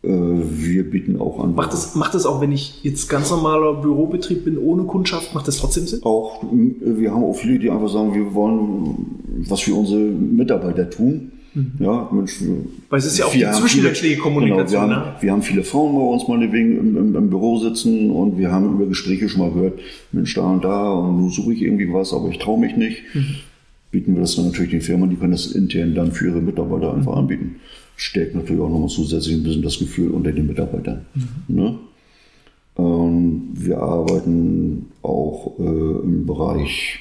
Wir 0.00 0.88
bieten 0.88 1.20
auch 1.20 1.42
an. 1.42 1.56
Macht 1.56 1.72
das, 1.72 1.96
macht 1.96 2.14
das 2.14 2.24
auch, 2.24 2.40
wenn 2.40 2.52
ich 2.52 2.84
jetzt 2.84 3.08
ganz 3.08 3.30
normaler 3.30 3.74
Bürobetrieb 3.74 4.44
bin, 4.44 4.56
ohne 4.56 4.84
Kundschaft, 4.84 5.34
macht 5.34 5.48
das 5.48 5.56
trotzdem 5.56 5.88
Sinn? 5.88 6.04
Auch, 6.04 6.44
wir 6.52 7.12
haben 7.12 7.24
auch 7.24 7.34
viele, 7.34 7.58
die 7.58 7.68
einfach 7.68 7.88
sagen, 7.88 8.14
wir 8.14 8.32
wollen 8.32 9.44
was 9.48 9.60
für 9.60 9.74
unsere 9.74 9.98
Mitarbeiter 9.98 10.88
tun. 10.88 11.32
Mhm. 11.52 11.72
Ja, 11.80 12.08
Mensch, 12.12 12.40
Weil 12.88 12.98
es 13.00 13.06
ist 13.06 13.18
ja 13.18 13.24
auch 13.24 13.32
die 13.32 13.44
zwischenmenschliche 13.50 14.18
Kommunikation. 14.18 14.82
Genau, 14.82 14.90
wir, 14.90 14.96
haben, 14.96 15.14
ne? 15.14 15.16
wir 15.20 15.32
haben 15.32 15.42
viele 15.42 15.64
Frauen 15.64 15.96
bei 15.96 16.00
uns 16.00 16.28
meinetwegen 16.28 16.78
im, 16.78 16.96
im, 16.96 17.16
im, 17.16 17.28
Büro 17.30 17.58
sitzen 17.58 18.12
und 18.12 18.38
wir 18.38 18.52
haben 18.52 18.72
über 18.74 18.86
Gespräche 18.86 19.28
schon 19.28 19.40
mal 19.40 19.50
gehört, 19.50 19.80
Mensch, 20.12 20.32
da 20.32 20.42
und 20.42 20.62
da 20.62 20.92
und 20.92 21.16
nun 21.16 21.30
suche 21.30 21.54
ich 21.54 21.62
irgendwie 21.62 21.92
was, 21.92 22.12
aber 22.12 22.28
ich 22.28 22.38
traue 22.38 22.60
mich 22.60 22.76
nicht. 22.76 23.02
Mhm 23.14 23.34
bieten 23.90 24.14
wir 24.14 24.20
das 24.20 24.36
dann 24.36 24.46
natürlich 24.46 24.70
den 24.70 24.80
Firmen, 24.80 25.10
die 25.10 25.16
können 25.16 25.32
das 25.32 25.46
intern 25.46 25.94
dann 25.94 26.12
für 26.12 26.28
ihre 26.28 26.40
Mitarbeiter 26.40 26.94
einfach 26.94 27.12
mhm. 27.12 27.18
anbieten. 27.18 27.56
Stärkt 27.96 28.34
natürlich 28.34 28.60
auch 28.60 28.68
nochmal 28.68 28.88
zusätzlich 28.88 29.36
ein 29.36 29.42
bisschen 29.42 29.62
das 29.62 29.78
Gefühl 29.78 30.10
unter 30.10 30.32
den 30.32 30.46
Mitarbeitern. 30.46 31.06
Mhm. 31.14 31.56
Ne? 31.56 31.78
Ähm, 32.78 33.42
wir 33.54 33.78
arbeiten 33.78 34.86
auch 35.02 35.58
äh, 35.58 36.04
im 36.04 36.26
Bereich 36.26 37.00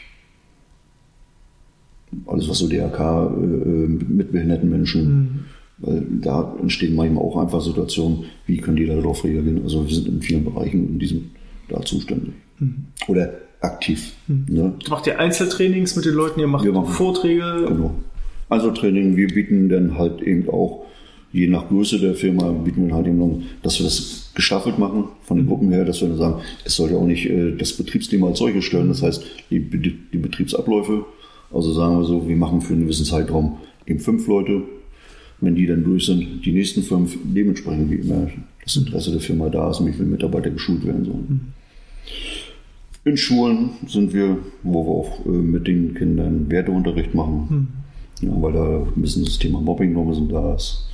alles, 2.26 2.50
was 2.50 2.60
so 2.60 2.68
DRK 2.68 3.32
äh, 3.36 3.38
mit 3.38 4.32
behinderten 4.32 4.70
Menschen, 4.70 5.06
mhm. 5.08 5.30
weil 5.80 6.06
da 6.22 6.56
entstehen 6.62 6.96
manchmal 6.96 7.24
auch 7.24 7.38
einfach 7.38 7.62
Situationen, 7.62 8.24
wie 8.46 8.58
können 8.58 8.78
die 8.78 8.86
darauf 8.86 9.24
reagieren. 9.24 9.62
Also 9.64 9.86
wir 9.86 9.94
sind 9.94 10.08
in 10.08 10.22
vielen 10.22 10.46
Bereichen 10.46 10.88
in 10.88 11.00
diesem 11.00 11.32
da 11.68 11.82
zuständig. 11.82 12.34
Mhm. 12.60 12.86
Oder 13.08 13.34
aktiv. 13.62 14.14
Hm. 14.28 14.46
Ne? 14.48 14.74
Macht 14.90 15.08
ihr 15.08 15.20
Einzeltrainings 15.20 15.96
mit 15.96 16.06
den 16.06 16.14
Leuten, 16.14 16.40
ihr 16.40 16.48
macht 16.48 16.64
wir 16.64 16.72
machen, 16.72 16.94
Vorträge? 16.94 17.66
Genau. 17.68 17.96
Einzeltraining, 18.50 19.16
wir 19.18 19.28
bieten 19.28 19.70
dann 19.70 19.98
halt 19.98 20.22
eben 20.22 20.50
auch, 20.50 20.86
je 21.34 21.48
nach 21.48 21.68
Größe 21.68 22.00
der 22.00 22.16
Firma, 22.16 22.52
bieten 22.52 22.88
wir 22.88 22.96
halt 22.96 23.08
eben, 23.08 23.44
dass 23.62 23.80
wir 23.80 23.86
das 23.86 24.32
gestaffelt 24.36 24.80
machen 24.80 25.06
von 25.24 25.38
den 25.38 25.46
hm. 25.46 25.50
Gruppen 25.50 25.72
her, 25.72 25.86
dass 25.86 26.02
wir 26.02 26.10
dann 26.10 26.18
sagen, 26.18 26.42
es 26.64 26.76
sollte 26.76 26.96
auch 26.96 27.06
nicht 27.06 27.26
äh, 27.26 27.56
das 27.56 27.74
Betriebsthema 27.74 28.28
als 28.28 28.40
solches 28.40 28.64
stellen, 28.64 28.90
das 28.90 29.02
heißt 29.02 29.26
die, 29.50 29.60
die 29.60 30.18
Betriebsabläufe, 30.18 31.06
also 31.52 31.74
sagen 31.74 31.98
wir 31.98 32.06
so, 32.06 32.28
wir 32.28 32.36
machen 32.36 32.62
für 32.62 32.74
einen 32.74 32.84
gewissen 32.84 33.06
Zeitraum 33.06 33.58
eben 33.86 34.00
fünf 34.00 34.28
Leute, 34.28 34.64
wenn 35.40 35.56
die 35.56 35.66
dann 35.66 35.84
durch 35.84 36.06
sind, 36.06 36.46
die 36.46 36.52
nächsten 36.52 36.84
fünf, 36.84 37.18
dementsprechend 37.24 37.92
wie 37.92 37.96
immer 37.96 38.28
das 38.64 38.76
Interesse 38.76 39.12
der 39.12 39.22
Firma 39.22 39.50
da 39.50 39.70
ist 39.72 39.80
und 39.80 39.88
wie 39.88 39.94
viele 39.94 40.06
Mitarbeiter 40.06 40.50
geschult 40.50 40.86
werden 40.86 41.06
sollen. 41.06 41.26
Mhm. 41.30 41.42
In 43.08 43.16
Schulen 43.16 43.70
sind 43.88 44.14
wir, 44.14 44.38
wo 44.64 44.84
wir 44.84 44.92
auch 44.92 45.26
äh, 45.26 45.30
mit 45.30 45.66
den 45.66 45.94
Kindern 45.94 46.52
Werteunterricht 46.52 47.16
machen, 47.16 47.72
hm. 48.20 48.28
ja, 48.28 48.42
weil 48.42 48.52
da 48.52 48.84
ein 48.84 49.02
bisschen 49.02 49.24
das 49.24 49.40
Thema 49.40 49.62
Mobbing 49.62 49.94
noch 49.94 50.02
ein 50.02 50.10
bisschen 50.10 50.28
da 50.28 50.56
ist. 50.56 50.90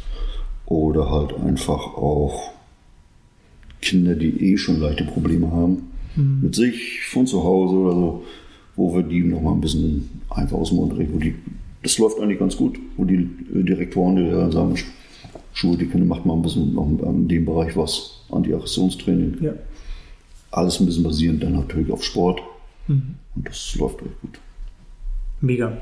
Oder 0.67 1.09
halt 1.09 1.33
einfach 1.39 1.97
auch 1.97 2.51
Kinder, 3.81 4.13
die 4.13 4.51
eh 4.51 4.57
schon 4.57 4.79
leichte 4.79 5.05
Probleme 5.05 5.49
haben, 5.49 5.89
hm. 6.13 6.41
mit 6.43 6.53
sich 6.53 7.01
von 7.07 7.25
zu 7.25 7.43
Hause 7.43 7.75
oder 7.77 7.93
so, 7.93 8.23
wo 8.75 8.93
wir 8.93 9.01
die 9.01 9.23
noch 9.23 9.41
mal 9.41 9.53
ein 9.53 9.61
bisschen 9.61 10.07
einfach 10.29 10.57
aus 10.57 10.69
dem 10.69 10.79
Unterricht, 10.79 11.11
wo 11.11 11.17
die, 11.17 11.33
das 11.81 11.97
läuft 11.97 12.19
eigentlich 12.19 12.39
ganz 12.39 12.55
gut, 12.55 12.77
wo 12.95 13.05
die 13.05 13.27
äh, 13.55 13.63
Direktoren 13.63 14.17
die 14.17 14.29
da 14.29 14.51
sagen, 14.51 14.75
Schule, 15.51 15.77
die 15.79 15.87
Kinder 15.87 16.05
macht 16.05 16.27
mal 16.27 16.35
ein 16.35 16.43
bisschen 16.43 16.75
noch 16.75 16.87
in 16.87 17.27
dem 17.27 17.45
Bereich 17.45 17.75
was, 17.75 18.23
Anti-Aggressionstraining. 18.29 19.37
Ja 19.41 19.53
alles 20.53 20.79
ein 20.79 20.85
bisschen 20.85 21.03
basierend 21.03 21.43
dann 21.43 21.53
natürlich 21.53 21.91
auf 21.91 22.03
Sport. 22.03 22.41
Mhm. 22.87 23.15
Und 23.35 23.47
das 23.47 23.75
läuft 23.75 24.01
echt 24.01 24.21
gut. 24.21 24.39
Mega. 25.41 25.77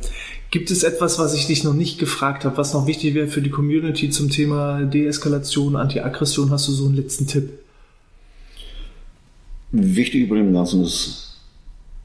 Gibt 0.49 0.71
es 0.71 0.83
etwas, 0.83 1.19
was 1.19 1.35
ich 1.35 1.45
dich 1.45 1.63
noch 1.63 1.75
nicht 1.75 1.99
gefragt 1.99 2.45
habe, 2.45 2.57
was 2.57 2.73
noch 2.73 2.87
wichtig 2.87 3.13
wäre 3.13 3.27
für 3.27 3.41
die 3.41 3.51
Community 3.51 4.09
zum 4.09 4.29
Thema 4.29 4.83
Deeskalation, 4.83 5.75
Anti-Aggression? 5.75 6.49
Hast 6.49 6.67
du 6.67 6.71
so 6.71 6.85
einen 6.87 6.95
letzten 6.95 7.27
Tipp? 7.27 7.49
Wichtig 9.71 10.23
über 10.23 10.35
dem 10.35 10.51
Ganzen 10.51 10.81
ist, 10.83 11.37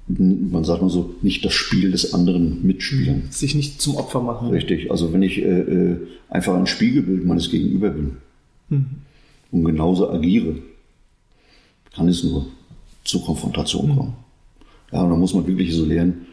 man 0.06 0.64
sagt 0.64 0.82
mal 0.82 0.90
so, 0.90 1.14
nicht 1.22 1.44
das 1.44 1.54
Spiel 1.54 1.90
des 1.90 2.12
anderen 2.12 2.64
mitspielen. 2.64 3.24
Mhm. 3.24 3.30
Sich 3.32 3.54
nicht 3.54 3.80
zum 3.80 3.96
Opfer 3.96 4.20
machen. 4.20 4.50
Richtig. 4.50 4.90
Also 4.90 5.12
wenn 5.12 5.22
ich 5.22 5.38
äh, 5.38 5.60
äh 5.60 5.96
einfach 6.28 6.54
ein 6.54 6.66
Spiegelbild 6.66 7.24
meines 7.24 7.50
Gegenüber 7.50 7.90
bin 7.90 8.16
mhm. 8.68 8.86
und 9.52 9.64
genauso 9.64 10.10
agiere, 10.10 10.56
kann 11.94 12.08
es 12.08 12.22
nur 12.22 12.46
zur 13.06 13.24
Konfrontation 13.24 13.96
kommen. 13.96 14.14
Ja, 14.92 15.02
und 15.02 15.10
da 15.10 15.16
muss 15.16 15.34
man 15.34 15.46
wirklich 15.46 15.74
so 15.74 15.84
lernen, 15.84 16.26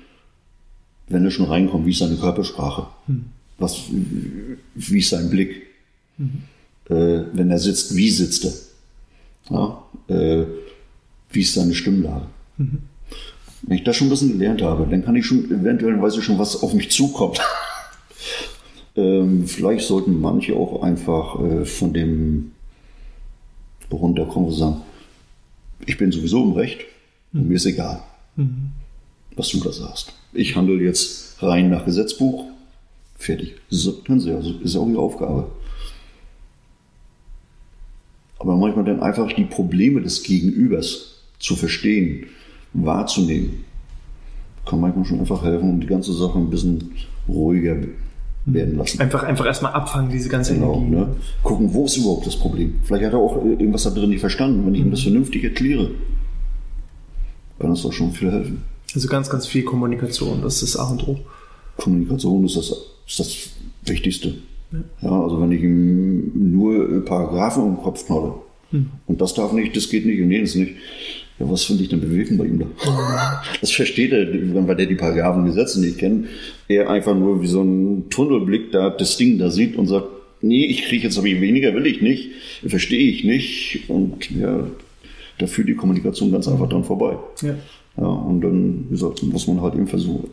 wenn 1.07 1.25
er 1.25 1.31
schon 1.31 1.45
reinkommt, 1.45 1.85
wie 1.85 1.91
ist 1.91 1.99
seine 1.99 2.15
Körpersprache? 2.15 2.87
Mhm. 3.07 3.25
Was, 3.57 3.83
wie 4.75 4.99
ist 4.99 5.09
sein 5.09 5.29
Blick? 5.29 5.67
Mhm. 6.17 6.43
Äh, 6.89 7.23
wenn 7.33 7.51
er 7.51 7.59
sitzt, 7.59 7.95
wie 7.95 8.09
sitzt 8.09 8.45
er? 8.45 8.53
Ja, 9.49 9.83
äh, 10.07 10.45
wie 11.31 11.41
ist 11.41 11.53
seine 11.53 11.73
Stimmlage? 11.73 12.27
Mhm. 12.57 12.79
Wenn 13.63 13.77
ich 13.77 13.83
das 13.83 13.95
schon 13.95 14.07
ein 14.07 14.09
bisschen 14.09 14.33
gelernt 14.33 14.61
habe, 14.61 14.87
dann 14.89 15.05
kann 15.05 15.15
ich 15.15 15.25
schon, 15.25 15.45
eventuell 15.45 16.01
weiß 16.01 16.17
ich 16.17 16.23
schon, 16.23 16.39
was 16.39 16.61
auf 16.61 16.73
mich 16.73 16.91
zukommt. 16.91 17.39
ähm, 18.95 19.47
vielleicht 19.47 19.87
sollten 19.87 20.19
manche 20.19 20.55
auch 20.55 20.81
einfach 20.83 21.39
äh, 21.41 21.65
von 21.65 21.93
dem 21.93 22.51
runterkommen 23.91 24.49
und 24.49 24.55
sagen, 24.55 24.81
ich 25.85 25.97
bin 25.97 26.11
sowieso 26.11 26.43
im 26.43 26.53
Recht 26.53 26.81
und 27.33 27.47
mir 27.47 27.55
ist 27.55 27.65
egal, 27.65 28.03
mhm. 28.35 28.71
was 29.35 29.49
du 29.49 29.59
da 29.59 29.71
sagst. 29.71 30.13
Ich 30.33 30.55
handle 30.55 30.81
jetzt 30.81 31.41
rein 31.41 31.69
nach 31.69 31.85
Gesetzbuch, 31.85 32.45
fertig. 33.15 33.55
So, 33.69 34.01
also 34.07 34.59
ist 34.63 34.75
auch 34.75 34.87
ihre 34.87 34.99
Aufgabe. 34.99 35.51
Aber 38.39 38.57
manchmal 38.57 38.85
dann 38.85 39.01
einfach 39.01 39.31
die 39.31 39.45
Probleme 39.45 40.01
des 40.01 40.23
Gegenübers 40.23 41.21
zu 41.39 41.55
verstehen, 41.55 42.27
wahrzunehmen, 42.73 43.63
kann 44.65 44.79
manchmal 44.79 45.05
schon 45.05 45.19
einfach 45.19 45.43
helfen, 45.43 45.69
um 45.69 45.79
die 45.79 45.87
ganze 45.87 46.13
Sache 46.13 46.39
ein 46.39 46.49
bisschen 46.49 46.91
ruhiger 47.27 47.77
werden 48.45 48.77
lassen. 48.77 48.99
Einfach, 48.99 49.23
einfach 49.23 49.45
erstmal 49.45 49.73
abfangen, 49.73 50.11
diese 50.11 50.29
ganze 50.29 50.53
genau, 50.53 50.75
Energie. 50.75 50.95
Ne? 50.95 51.15
Gucken, 51.43 51.73
wo 51.73 51.85
ist 51.85 51.97
überhaupt 51.97 52.27
das 52.27 52.35
Problem? 52.35 52.75
Vielleicht 52.83 53.05
hat 53.05 53.13
er 53.13 53.19
auch 53.19 53.37
irgendwas 53.43 53.83
da 53.83 53.89
drin 53.89 54.09
nicht 54.09 54.19
verstanden. 54.19 54.65
Wenn 54.65 54.75
ich 54.75 54.81
ihm 54.81 54.91
das 54.91 54.99
mhm. 55.01 55.11
vernünftig 55.11 55.43
erkläre, 55.43 55.91
kann 57.59 57.69
das 57.69 57.83
doch 57.83 57.93
schon 57.93 58.11
viel 58.11 58.31
helfen. 58.31 58.63
Also 58.93 59.07
ganz, 59.07 59.29
ganz 59.29 59.47
viel 59.47 59.63
Kommunikation, 59.63 60.41
das 60.41 60.61
ist 60.61 60.75
das 60.75 60.81
A 60.81 60.91
und 60.91 61.07
O. 61.07 61.19
Kommunikation 61.77 62.45
ist 62.45 62.57
das, 62.57 62.69
ist 63.07 63.19
das 63.19 63.49
Wichtigste. 63.85 64.35
Ja. 64.71 64.79
ja. 65.01 65.21
also 65.23 65.41
wenn 65.41 65.51
ich 65.51 65.63
ihm 65.63 66.31
nur 66.51 67.03
Paragraphen 67.05 67.65
im 67.65 67.77
Kopf 67.77 68.05
knalle 68.05 68.35
hm. 68.71 68.89
und 69.07 69.21
das 69.21 69.33
darf 69.33 69.53
nicht, 69.53 69.75
das 69.75 69.89
geht 69.89 70.05
nicht 70.05 70.21
und 70.21 70.31
jenes 70.31 70.55
nicht, 70.55 70.75
ja, 71.43 71.51
was 71.51 71.63
finde 71.63 71.83
ich 71.83 71.89
denn 71.89 72.01
bewegen 72.01 72.37
bei 72.37 72.45
ihm 72.45 72.59
da? 72.59 73.41
Das 73.61 73.71
versteht 73.71 74.11
er, 74.11 74.27
weil 74.67 74.75
der 74.75 74.85
die 74.85 74.95
Paragraphen 74.95 75.45
Gesetze 75.45 75.79
nicht 75.81 75.97
kennt. 75.97 76.27
Er 76.67 76.89
einfach 76.89 77.15
nur 77.15 77.41
wie 77.41 77.47
so 77.47 77.61
ein 77.61 78.09
Tunnelblick 78.09 78.71
da 78.71 78.89
das 78.89 79.17
Ding 79.17 79.37
da 79.37 79.49
sieht 79.49 79.75
und 79.77 79.87
sagt, 79.87 80.07
nee, 80.41 80.65
ich 80.65 80.85
kriege 80.85 81.03
jetzt 81.03 81.17
aber 81.17 81.25
weniger, 81.25 81.73
will 81.73 81.85
ich 81.85 82.01
nicht, 82.01 82.31
verstehe 82.65 83.09
ich 83.09 83.23
nicht. 83.23 83.89
Und 83.89 84.29
ja, 84.31 84.67
da 85.37 85.47
führt 85.47 85.67
die 85.67 85.75
Kommunikation 85.75 86.31
ganz 86.31 86.47
einfach 86.47 86.69
dann 86.69 86.83
vorbei. 86.83 87.17
Ja. 87.41 87.55
ja 87.97 88.05
und 88.05 88.41
dann, 88.41 88.85
wie 88.89 88.93
gesagt, 88.93 89.23
muss 89.23 89.47
man 89.47 89.61
halt 89.61 89.75
eben 89.75 89.87
versuchen, 89.87 90.29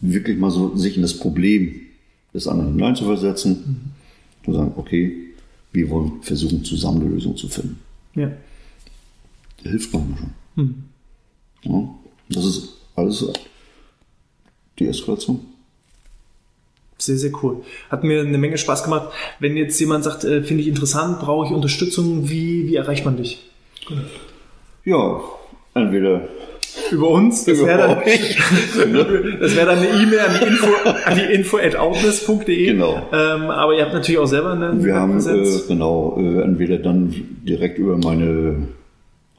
wirklich 0.00 0.38
mal 0.38 0.50
so 0.50 0.76
sich 0.76 0.96
in 0.96 1.02
das 1.02 1.14
Problem 1.14 1.74
des 2.32 2.46
anderen 2.46 2.74
hineinzuversetzen 2.74 3.52
mhm. 3.52 4.46
und 4.46 4.54
sagen, 4.54 4.72
okay, 4.76 5.12
wir 5.72 5.88
wollen 5.90 6.22
versuchen, 6.22 6.64
zusammen 6.64 7.02
eine 7.02 7.10
Lösung 7.10 7.36
zu 7.36 7.48
finden. 7.48 7.78
Ja 8.14 8.30
hilft 9.62 9.92
manchmal 9.92 10.18
schon. 10.18 10.30
Hm. 10.56 10.84
Ja, 11.62 11.88
das 12.28 12.44
ist 12.44 12.68
alles 12.96 13.26
die 14.78 14.88
Eskalation. 14.88 15.40
Sehr, 16.98 17.16
sehr 17.16 17.32
cool. 17.42 17.62
Hat 17.88 18.04
mir 18.04 18.20
eine 18.20 18.38
Menge 18.38 18.58
Spaß 18.58 18.84
gemacht. 18.84 19.08
Wenn 19.38 19.56
jetzt 19.56 19.78
jemand 19.80 20.04
sagt, 20.04 20.24
äh, 20.24 20.42
finde 20.42 20.62
ich 20.62 20.68
interessant, 20.68 21.20
brauche 21.20 21.46
ich 21.46 21.52
Unterstützung, 21.52 22.28
wie, 22.28 22.68
wie 22.68 22.76
erreicht 22.76 23.04
man 23.04 23.16
dich? 23.16 23.50
Ja, 24.84 25.20
entweder 25.74 26.28
über 26.90 27.08
uns. 27.08 27.44
Das 27.44 27.58
wäre 27.58 27.78
dann, 27.78 28.00
wär 29.56 29.66
dann 29.66 29.78
eine 29.78 29.88
E-Mail 29.88 30.20
an 30.20 30.40
die 30.40 30.46
info, 30.46 30.66
an 31.04 31.16
die 31.16 31.34
info 31.34 31.56
at 31.56 31.76
outness.de. 31.76 32.66
Genau. 32.66 33.08
Ähm, 33.12 33.42
aber 33.50 33.74
ihr 33.74 33.82
habt 33.82 33.94
natürlich 33.94 34.18
auch 34.18 34.26
selber 34.26 34.52
eine 34.52 34.84
Wir 34.84 34.94
haben, 34.94 35.18
äh, 35.18 35.60
genau, 35.68 36.18
äh, 36.18 36.42
entweder 36.42 36.78
dann 36.78 37.14
direkt 37.42 37.78
über 37.78 37.96
meine 37.96 38.68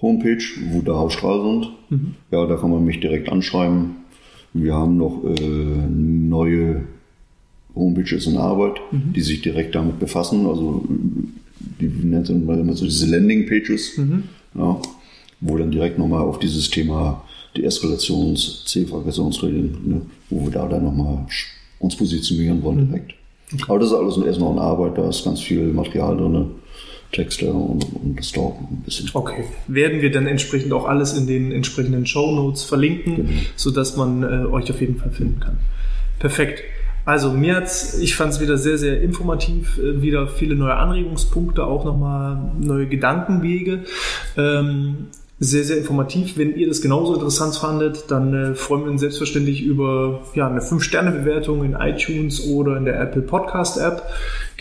Homepage, 0.02 0.44
wo 0.72 0.82
da 0.82 0.94
Hausstrahl 0.94 1.42
sind. 1.42 1.72
Mhm. 1.90 2.16
Ja, 2.32 2.46
da 2.46 2.56
kann 2.56 2.72
man 2.72 2.86
mich 2.86 3.00
direkt 3.00 3.30
anschreiben. 3.30 3.98
Wir 4.54 4.74
haben 4.74 4.98
noch 4.98 5.24
äh, 5.24 5.88
neue 5.90 6.84
Homepages 7.76 8.28
in 8.28 8.38
Arbeit, 8.38 8.82
mhm. 8.92 9.14
die 9.14 9.22
sich 9.22 9.42
direkt 9.42 9.76
damit 9.76 10.00
befassen. 10.00 10.46
Also 10.46 10.84
die 11.80 11.88
nennt 11.88 12.46
man 12.46 12.60
immer 12.60 12.74
so 12.74 12.86
diese 12.86 13.06
Landing-Pages, 13.06 13.98
mhm. 13.98 14.24
ja, 14.56 14.80
wo 15.40 15.58
dann 15.58 15.72
direkt 15.72 15.98
nochmal 15.98 16.22
auf 16.22 16.40
dieses 16.40 16.70
Thema 16.70 17.24
die 17.56 17.66
Eskalations-, 17.66 18.66
C-Veraggressionsregeln, 18.66 19.78
ne, 19.86 20.02
wo 20.30 20.46
wir 20.46 20.52
da 20.52 20.68
dann 20.68 20.84
nochmal 20.84 21.26
uns 21.80 21.96
positionieren 21.96 22.62
wollen 22.64 22.82
mhm. 22.82 22.88
direkt. 22.88 23.14
Aber 23.68 23.80
das 23.80 23.90
ist 23.90 23.96
alles 23.96 24.18
erst 24.18 24.40
noch 24.40 24.54
in 24.54 24.60
Arbeit, 24.60 24.98
da 24.98 25.10
ist 25.10 25.26
ganz 25.26 25.42
viel 25.42 25.74
Material 25.74 26.16
drin. 26.16 26.52
Texte 27.12 27.52
und, 27.52 27.84
und 27.84 28.16
das 28.18 28.32
dauert 28.32 28.60
ein 28.60 28.84
bisschen. 28.86 29.10
Okay. 29.14 29.44
Werden 29.68 30.02
wir 30.02 30.12
dann 30.12 30.28
entsprechend 30.28 30.72
auch 30.74 30.86
alles 30.86 31.14
in 31.14 31.28
den 31.28 31.52
entsprechenden 31.52 32.06
Show 32.06 32.32
Notes 32.32 32.64
verlinken, 32.64 33.16
genau. 33.16 33.30
sodass 33.56 33.98
man 33.98 34.24
äh, 34.24 34.46
euch 34.46 34.70
auf 34.72 34.80
jeden 34.80 34.98
Fall 34.98 35.12
finden 35.12 35.40
kann. 35.40 35.58
Perfekt. 36.20 36.64
Also 37.04 37.32
mir 37.32 37.56
hat's, 37.56 37.98
ich 38.00 38.16
fand 38.16 38.34
es 38.34 38.42
wieder 38.42 38.58
sehr, 38.58 38.78
sehr 38.78 39.02
informativ, 39.02 39.80
äh, 39.80 40.02
wieder 40.02 40.28
viele 40.28 40.56
neue 40.56 40.76
Anregungspunkte, 40.76 41.66
auch 41.66 41.84
nochmal 41.84 42.52
neue 42.60 42.88
Gedankenwege. 42.88 43.86
Ähm, 44.38 45.08
sehr, 45.44 45.64
sehr 45.64 45.78
informativ. 45.78 46.38
Wenn 46.38 46.56
ihr 46.56 46.68
das 46.68 46.84
genauso 46.84 47.16
interessant 47.16 47.56
fandet, 47.56 48.06
dann 48.10 48.34
äh, 48.34 48.54
freuen 48.54 48.84
wir 48.84 48.92
uns 48.92 49.02
selbstverständlich 49.02 49.64
über 49.64 50.22
ja, 50.36 50.48
eine 50.48 50.62
5-Sterne-Bewertung 50.62 51.64
in 51.64 51.74
iTunes 51.74 52.46
oder 52.46 52.78
in 52.78 52.86
der 52.86 53.02
Apple 53.02 53.24
Podcast-App. 53.24 54.04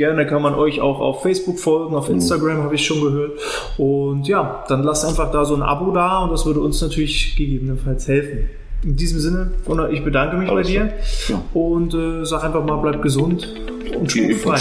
Gerne 0.01 0.25
kann 0.25 0.41
man 0.41 0.55
euch 0.55 0.81
auch 0.81 0.99
auf 0.99 1.21
Facebook 1.21 1.59
folgen, 1.59 1.95
auf 1.95 2.09
Instagram 2.09 2.57
mhm. 2.57 2.63
habe 2.63 2.75
ich 2.75 2.87
schon 2.87 3.03
gehört. 3.03 3.33
Und 3.77 4.27
ja, 4.27 4.65
dann 4.67 4.83
lasst 4.83 5.05
einfach 5.05 5.31
da 5.31 5.45
so 5.45 5.55
ein 5.55 5.61
Abo 5.61 5.93
da 5.93 6.21
und 6.21 6.33
das 6.33 6.47
würde 6.47 6.61
uns 6.61 6.81
natürlich 6.81 7.37
gegebenenfalls 7.37 8.09
helfen. 8.09 8.49
In 8.83 8.97
diesem 8.97 9.21
Sinne, 9.21 9.51
Gunnar, 9.67 9.91
ich 9.91 10.03
bedanke 10.03 10.39
mich 10.39 10.49
Alles 10.49 10.69
bei 10.69 10.73
dir 10.73 10.93
ja. 11.29 11.43
und 11.53 11.93
äh, 11.93 12.25
sag 12.25 12.45
einfach 12.45 12.65
mal, 12.65 12.77
bleib 12.77 13.03
gesund 13.03 13.47
und 13.95 14.11
frei. 14.11 14.61